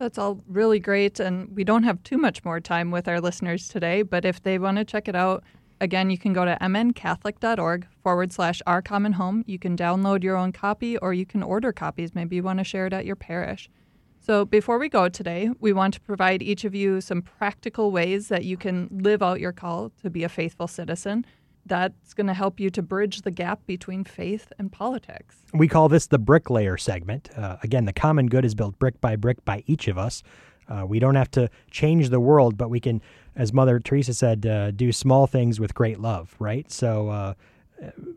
That's 0.00 0.16
all 0.16 0.42
really 0.48 0.80
great. 0.80 1.20
And 1.20 1.54
we 1.54 1.62
don't 1.62 1.82
have 1.82 2.02
too 2.02 2.16
much 2.16 2.42
more 2.42 2.58
time 2.58 2.90
with 2.90 3.06
our 3.06 3.20
listeners 3.20 3.68
today, 3.68 4.00
but 4.00 4.24
if 4.24 4.42
they 4.42 4.58
want 4.58 4.78
to 4.78 4.84
check 4.84 5.08
it 5.08 5.14
out, 5.14 5.44
again, 5.78 6.08
you 6.08 6.16
can 6.16 6.32
go 6.32 6.46
to 6.46 6.56
mncatholic.org 6.58 7.86
forward 8.02 8.32
slash 8.32 8.62
our 8.66 8.80
common 8.80 9.12
home. 9.12 9.44
You 9.46 9.58
can 9.58 9.76
download 9.76 10.22
your 10.24 10.36
own 10.36 10.52
copy 10.52 10.96
or 10.96 11.12
you 11.12 11.26
can 11.26 11.42
order 11.42 11.70
copies. 11.70 12.14
Maybe 12.14 12.36
you 12.36 12.42
want 12.42 12.60
to 12.60 12.64
share 12.64 12.86
it 12.86 12.94
at 12.94 13.04
your 13.04 13.14
parish. 13.14 13.68
So, 14.22 14.46
before 14.46 14.78
we 14.78 14.88
go 14.88 15.10
today, 15.10 15.50
we 15.60 15.72
want 15.74 15.94
to 15.94 16.00
provide 16.00 16.42
each 16.42 16.64
of 16.64 16.74
you 16.74 17.02
some 17.02 17.20
practical 17.20 17.90
ways 17.90 18.28
that 18.28 18.44
you 18.44 18.56
can 18.56 18.88
live 18.90 19.22
out 19.22 19.40
your 19.40 19.52
call 19.52 19.92
to 20.02 20.08
be 20.08 20.24
a 20.24 20.28
faithful 20.30 20.66
citizen 20.66 21.26
that's 21.66 22.14
going 22.14 22.26
to 22.26 22.34
help 22.34 22.58
you 22.58 22.70
to 22.70 22.82
bridge 22.82 23.22
the 23.22 23.30
gap 23.30 23.66
between 23.66 24.04
faith 24.04 24.52
and 24.58 24.72
politics. 24.72 25.36
We 25.54 25.68
call 25.68 25.88
this 25.88 26.06
the 26.06 26.18
bricklayer 26.18 26.76
segment. 26.76 27.30
Uh, 27.36 27.56
again, 27.62 27.84
the 27.84 27.92
common 27.92 28.26
good 28.26 28.44
is 28.44 28.54
built 28.54 28.78
brick 28.78 29.00
by 29.00 29.16
brick 29.16 29.44
by 29.44 29.62
each 29.66 29.88
of 29.88 29.98
us. 29.98 30.22
Uh, 30.68 30.86
we 30.86 30.98
don't 30.98 31.16
have 31.16 31.30
to 31.32 31.50
change 31.70 32.10
the 32.10 32.20
world, 32.20 32.56
but 32.56 32.70
we 32.70 32.78
can, 32.78 33.02
as 33.34 33.52
Mother 33.52 33.80
Teresa 33.80 34.14
said, 34.14 34.46
uh, 34.46 34.70
do 34.70 34.92
small 34.92 35.26
things 35.26 35.58
with 35.58 35.74
great 35.74 35.98
love, 35.98 36.34
right? 36.38 36.70
So 36.70 37.08
uh, 37.08 37.34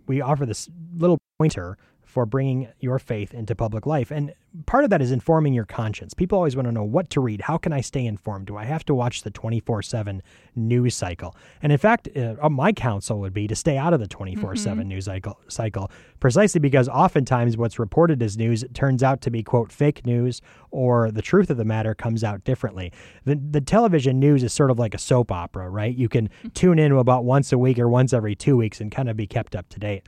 we 0.07 0.21
offer 0.21 0.45
this 0.45 0.69
little 0.95 1.17
pointer 1.39 1.77
for 2.13 2.27
bringing 2.27 2.67
your 2.79 2.99
faith 2.99 3.33
into 3.33 3.55
public 3.55 3.87
life. 3.87 4.11
And 4.11 4.35
part 4.67 4.83
of 4.83 4.91
that 4.91 5.01
is 5.01 5.11
informing 5.11 5.51
your 5.51 5.65
conscience. 5.65 6.13
People 6.13 6.37
always 6.37 6.55
want 6.55 6.67
to 6.67 6.71
know 6.71 6.83
what 6.83 7.09
to 7.09 7.19
read. 7.19 7.41
How 7.41 7.57
can 7.57 7.73
I 7.73 7.81
stay 7.81 8.05
informed? 8.05 8.45
Do 8.45 8.55
I 8.55 8.65
have 8.65 8.85
to 8.85 8.93
watch 8.93 9.23
the 9.23 9.31
24 9.31 9.81
7 9.81 10.21
news 10.55 10.95
cycle? 10.95 11.35
And 11.63 11.71
in 11.71 11.79
fact, 11.79 12.07
uh, 12.15 12.49
my 12.49 12.71
counsel 12.71 13.19
would 13.19 13.33
be 13.33 13.47
to 13.47 13.55
stay 13.55 13.77
out 13.77 13.95
of 13.95 13.99
the 13.99 14.05
24 14.05 14.55
7 14.55 14.77
mm-hmm. 14.77 14.89
news 14.89 15.05
cycle, 15.05 15.39
cycle, 15.47 15.89
precisely 16.19 16.59
because 16.59 16.87
oftentimes 16.87 17.57
what's 17.57 17.79
reported 17.79 18.21
as 18.21 18.37
news 18.37 18.63
turns 18.75 19.01
out 19.01 19.21
to 19.21 19.31
be, 19.31 19.41
quote, 19.41 19.71
fake 19.71 20.05
news 20.05 20.39
or 20.69 21.09
the 21.09 21.23
truth 21.23 21.49
of 21.49 21.57
the 21.57 21.65
matter 21.65 21.95
comes 21.95 22.23
out 22.23 22.43
differently. 22.43 22.91
The, 23.25 23.35
the 23.35 23.61
television 23.61 24.19
news 24.19 24.43
is 24.43 24.53
sort 24.53 24.69
of 24.69 24.77
like 24.77 24.93
a 24.93 24.99
soap 24.99 25.31
opera, 25.31 25.67
right? 25.67 25.95
You 25.95 26.09
can 26.09 26.27
mm-hmm. 26.27 26.49
tune 26.49 26.77
in 26.77 26.91
about 26.91 27.25
once 27.25 27.51
a 27.51 27.57
week 27.57 27.79
or 27.79 27.89
once 27.89 28.13
every 28.13 28.35
two 28.35 28.55
weeks 28.55 28.79
and 28.79 28.91
kind 28.91 29.09
of 29.09 29.17
be 29.17 29.25
kept 29.25 29.55
up 29.55 29.67
to 29.69 29.79
date 29.79 30.03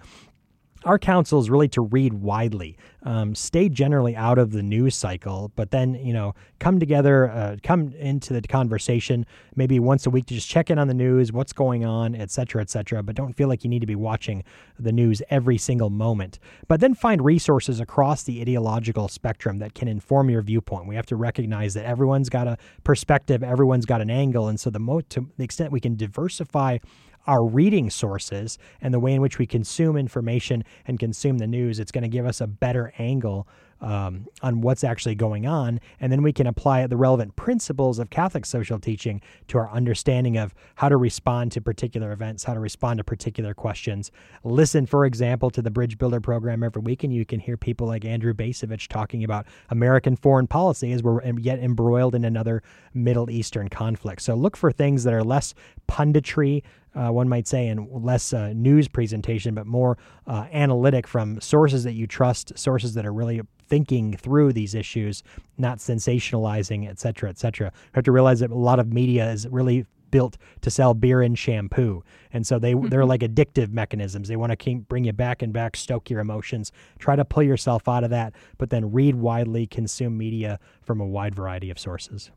our 0.86 1.00
counsel 1.00 1.39
is 1.39 1.50
really 1.50 1.67
to 1.69 1.82
read 1.82 2.13
widely, 2.13 2.78
um, 3.04 3.36
stay 3.36 3.67
generally 3.67 4.15
out 4.15 4.38
of 4.38 4.52
the 4.52 4.63
news 4.63 4.95
cycle, 4.95 5.52
but 5.56 5.71
then 5.71 5.95
you 5.95 6.13
know 6.13 6.34
come 6.60 6.80
together, 6.80 7.30
uh, 7.30 7.58
come 7.63 7.91
into 7.93 8.34
the 8.34 8.41
conversation 8.41 9.26
maybe 9.56 9.80
once 9.80 10.06
a 10.06 10.10
week 10.10 10.28
to 10.28 10.36
just 10.36 10.48
check 10.48 10.69
in 10.69 10.80
on 10.80 10.88
the 10.88 10.93
news, 10.93 11.34
what's 11.34 11.54
going 11.54 11.84
on, 11.84 12.15
et 12.15 12.32
cetera, 12.32 12.62
et 12.62 12.69
cetera. 12.69 13.04
But 13.04 13.15
don't 13.15 13.34
feel 13.34 13.48
like 13.48 13.63
you 13.63 13.69
need 13.69 13.82
to 13.82 13.88
be 13.88 13.95
watching 13.95 14.43
the 14.80 14.91
news 14.91 15.21
every 15.30 15.58
single 15.58 15.89
moment. 15.89 16.39
But 16.67 16.80
then 16.80 16.93
find 16.93 17.24
resources 17.24 17.80
across 17.80 18.24
the 18.24 18.39
ideological 18.39 19.08
spectrum 19.08 19.60
that 19.60 19.74
can 19.74 19.88
inform 19.88 20.30
your 20.30 20.41
viewpoint. 20.41 20.88
We 20.88 20.95
have 20.95 21.08
to 21.08 21.15
recognize 21.15 21.74
that 21.74 21.86
everyone's 21.86 22.30
got 22.30 22.48
a 22.48 22.58
perspective, 22.84 23.43
everyone's 23.43 23.86
got 23.86 24.02
an 24.02 24.10
angle, 24.10 24.48
and 24.48 24.60
so 24.60 24.69
the 24.69 24.80
mo- 24.80 25.02
to 25.02 25.28
the 25.38 25.43
extent 25.43 25.71
we 25.71 25.80
can 25.80 25.95
diversify 25.95 26.78
our 27.27 27.43
reading 27.45 27.89
sources 27.89 28.57
and 28.81 28.93
the 28.93 28.99
way 28.99 29.13
in 29.13 29.21
which 29.21 29.38
we 29.39 29.45
consume 29.45 29.97
information 29.97 30.63
and 30.85 30.99
consume 30.99 31.38
the 31.38 31.47
news, 31.47 31.79
it's 31.79 31.91
going 31.91 32.03
to 32.03 32.07
give 32.07 32.25
us 32.25 32.41
a 32.41 32.47
better 32.47 32.93
angle 32.97 33.47
um, 33.81 34.27
on 34.41 34.61
what's 34.61 34.83
actually 34.83 35.15
going 35.15 35.45
on. 35.45 35.79
And 35.99 36.11
then 36.11 36.23
we 36.23 36.33
can 36.33 36.47
apply 36.47 36.88
the 36.88 36.97
relevant 36.97 37.35
principles 37.35 37.99
of 37.99 38.09
Catholic 38.09 38.45
social 38.45 38.79
teaching 38.79 39.21
to 39.49 39.57
our 39.57 39.69
understanding 39.69 40.38
of 40.38 40.53
how 40.75 40.89
to 40.89 40.97
respond 40.97 41.51
to 41.53 41.61
particular 41.61 42.11
events, 42.11 42.43
how 42.43 42.53
to 42.53 42.59
respond 42.59 42.97
to 42.97 43.03
particular 43.03 43.53
questions. 43.53 44.11
Listen, 44.43 44.85
for 44.85 45.05
example, 45.05 45.49
to 45.51 45.61
the 45.61 45.71
Bridge 45.71 45.97
Builder 45.97 46.21
program 46.21 46.63
every 46.63 46.81
week, 46.81 47.03
and 47.03 47.13
you 47.13 47.25
can 47.25 47.39
hear 47.39 47.57
people 47.57 47.88
like 47.88 48.05
Andrew 48.05 48.33
Bacevich 48.33 48.88
talking 48.88 49.23
about 49.23 49.45
American 49.69 50.15
foreign 50.15 50.47
policy 50.47 50.91
as 50.91 51.03
we're 51.03 51.21
yet 51.38 51.59
embroiled 51.59 52.15
in 52.15 52.25
another 52.25 52.63
Middle 52.93 53.29
Eastern 53.29 53.67
conflict. 53.67 54.21
So 54.21 54.35
look 54.35 54.55
for 54.57 54.71
things 54.71 55.03
that 55.03 55.13
are 55.13 55.23
less 55.23 55.53
punditry. 55.88 56.63
Uh, 56.95 57.12
one 57.12 57.27
might 57.27 57.47
say, 57.47 57.67
and 57.67 57.88
less 57.91 58.34
uh, 58.34 58.53
news 58.53 58.88
presentation, 58.88 59.53
but 59.53 59.67
more 59.67 59.97
uh, 60.27 60.45
analytic 60.53 61.08
from 61.08 61.39
sources 61.41 61.84
that 61.84 61.93
you 61.93 62.08
trust, 62.08 62.58
sources 62.58 62.93
that 62.93 63.05
are 63.05 63.13
really 63.13 63.41
thinking 63.67 64.15
through 64.15 64.53
these 64.53 64.73
issues, 64.73 65.23
not 65.58 65.79
sensationalizing, 65.79 66.88
et 66.88 66.99
cetera, 66.99 67.29
et 67.29 67.38
cetera. 67.38 67.67
You 67.67 67.91
have 67.93 68.03
to 68.05 68.12
realize 68.12 68.39
that 68.39 68.51
a 68.51 68.55
lot 68.55 68.79
of 68.79 68.93
media 68.93 69.29
is 69.29 69.47
really 69.47 69.86
built 70.12 70.38
to 70.62 70.69
sell 70.69 70.93
beer 70.93 71.21
and 71.21 71.38
shampoo, 71.38 72.01
and 72.31 72.47
so 72.47 72.60
they 72.60 72.73
mm-hmm. 72.73 72.88
they're 72.88 73.05
like 73.05 73.21
addictive 73.21 73.71
mechanisms. 73.71 74.29
They 74.29 74.38
want 74.38 74.51
to 74.51 74.55
keep 74.55 74.88
bring 74.88 75.03
you 75.03 75.12
back 75.12 75.41
and 75.41 75.51
back, 75.51 75.75
stoke 75.75 76.10
your 76.10 76.21
emotions, 76.21 76.71
try 76.99 77.17
to 77.17 77.25
pull 77.25 77.43
yourself 77.43 77.89
out 77.89 78.05
of 78.05 78.12
that, 78.12 78.34
but 78.58 78.69
then 78.69 78.93
read 78.93 79.15
widely, 79.15 79.67
consume 79.67 80.17
media 80.17 80.60
from 80.84 81.01
a 81.01 81.05
wide 81.05 81.36
variety 81.36 81.69
of 81.69 81.77
sources. 81.77 82.31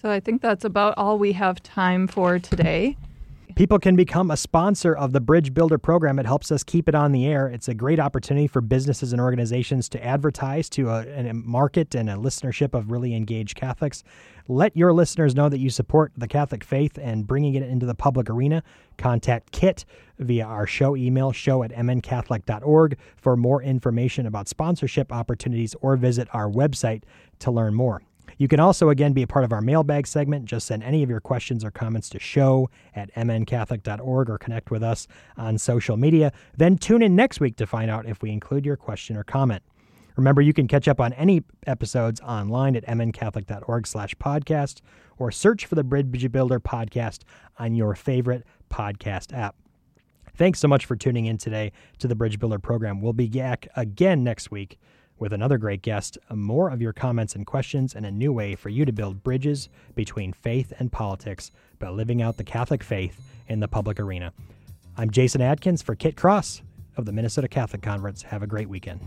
So 0.00 0.08
I 0.08 0.20
think 0.20 0.40
that's 0.40 0.64
about 0.64 0.94
all 0.96 1.18
we 1.18 1.32
have 1.32 1.62
time 1.62 2.06
for 2.06 2.38
today. 2.38 2.96
People 3.54 3.78
can 3.78 3.96
become 3.96 4.30
a 4.30 4.36
sponsor 4.36 4.94
of 4.94 5.12
the 5.12 5.20
Bridge 5.20 5.52
Builder 5.52 5.78
program. 5.78 6.18
It 6.18 6.26
helps 6.26 6.52
us 6.52 6.62
keep 6.62 6.88
it 6.88 6.94
on 6.94 7.12
the 7.12 7.26
air. 7.26 7.48
It's 7.48 7.66
a 7.66 7.74
great 7.74 7.98
opportunity 7.98 8.46
for 8.46 8.60
businesses 8.60 9.12
and 9.12 9.20
organizations 9.20 9.88
to 9.90 10.04
advertise 10.04 10.68
to 10.70 10.90
a, 10.90 11.28
a 11.28 11.34
market 11.34 11.94
and 11.94 12.08
a 12.08 12.14
listenership 12.14 12.72
of 12.72 12.92
really 12.92 13.16
engaged 13.16 13.56
Catholics. 13.56 14.04
Let 14.46 14.76
your 14.76 14.92
listeners 14.92 15.34
know 15.34 15.48
that 15.48 15.58
you 15.58 15.70
support 15.70 16.12
the 16.16 16.28
Catholic 16.28 16.62
faith 16.62 16.98
and 17.00 17.26
bringing 17.26 17.54
it 17.54 17.64
into 17.64 17.84
the 17.84 17.94
public 17.94 18.30
arena. 18.30 18.62
Contact 18.96 19.50
Kit 19.50 19.84
via 20.18 20.44
our 20.44 20.66
show 20.66 20.96
email, 20.96 21.32
show 21.32 21.62
at 21.62 21.72
mncatholic.org 21.72 22.96
for 23.16 23.36
more 23.36 23.62
information 23.62 24.26
about 24.26 24.48
sponsorship 24.48 25.12
opportunities 25.12 25.74
or 25.80 25.96
visit 25.96 26.28
our 26.32 26.48
website 26.48 27.02
to 27.40 27.50
learn 27.50 27.74
more. 27.74 28.02
You 28.38 28.46
can 28.46 28.60
also, 28.60 28.88
again, 28.88 29.12
be 29.12 29.22
a 29.22 29.26
part 29.26 29.44
of 29.44 29.52
our 29.52 29.60
mailbag 29.60 30.06
segment. 30.06 30.44
Just 30.44 30.66
send 30.68 30.84
any 30.84 31.02
of 31.02 31.10
your 31.10 31.20
questions 31.20 31.64
or 31.64 31.72
comments 31.72 32.08
to 32.10 32.20
show 32.20 32.70
at 32.94 33.12
mncatholic.org 33.14 34.30
or 34.30 34.38
connect 34.38 34.70
with 34.70 34.82
us 34.82 35.08
on 35.36 35.58
social 35.58 35.96
media. 35.96 36.32
Then 36.56 36.78
tune 36.78 37.02
in 37.02 37.16
next 37.16 37.40
week 37.40 37.56
to 37.56 37.66
find 37.66 37.90
out 37.90 38.06
if 38.06 38.22
we 38.22 38.30
include 38.30 38.64
your 38.64 38.76
question 38.76 39.16
or 39.16 39.24
comment. 39.24 39.62
Remember, 40.16 40.40
you 40.40 40.52
can 40.52 40.66
catch 40.66 40.88
up 40.88 41.00
on 41.00 41.12
any 41.12 41.44
episodes 41.66 42.20
online 42.20 42.74
at 42.76 42.86
mncatholic.org 42.86 43.86
slash 43.86 44.14
podcast 44.16 44.80
or 45.18 45.30
search 45.30 45.66
for 45.66 45.74
the 45.74 45.84
Bridge 45.84 46.30
Builder 46.32 46.60
podcast 46.60 47.22
on 47.58 47.74
your 47.74 47.94
favorite 47.94 48.44
podcast 48.70 49.36
app. 49.36 49.56
Thanks 50.34 50.60
so 50.60 50.68
much 50.68 50.86
for 50.86 50.94
tuning 50.94 51.26
in 51.26 51.38
today 51.38 51.72
to 51.98 52.06
the 52.06 52.14
Bridge 52.14 52.38
Builder 52.38 52.60
program. 52.60 53.00
We'll 53.00 53.12
be 53.12 53.28
back 53.28 53.66
again 53.76 54.22
next 54.22 54.50
week 54.52 54.78
with 55.18 55.32
another 55.32 55.58
great 55.58 55.82
guest, 55.82 56.18
more 56.30 56.70
of 56.70 56.80
your 56.80 56.92
comments 56.92 57.34
and 57.34 57.46
questions, 57.46 57.94
and 57.94 58.06
a 58.06 58.10
new 58.10 58.32
way 58.32 58.54
for 58.54 58.68
you 58.68 58.84
to 58.84 58.92
build 58.92 59.22
bridges 59.22 59.68
between 59.94 60.32
faith 60.32 60.72
and 60.78 60.92
politics 60.92 61.50
by 61.78 61.88
living 61.88 62.22
out 62.22 62.36
the 62.36 62.44
Catholic 62.44 62.82
faith 62.82 63.20
in 63.48 63.60
the 63.60 63.68
public 63.68 64.00
arena. 64.00 64.32
I'm 64.96 65.10
Jason 65.10 65.40
Adkins 65.40 65.82
for 65.82 65.94
Kit 65.94 66.16
Cross 66.16 66.62
of 66.96 67.04
the 67.04 67.12
Minnesota 67.12 67.48
Catholic 67.48 67.82
Conference. 67.82 68.22
Have 68.22 68.42
a 68.42 68.46
great 68.46 68.68
weekend. 68.68 69.00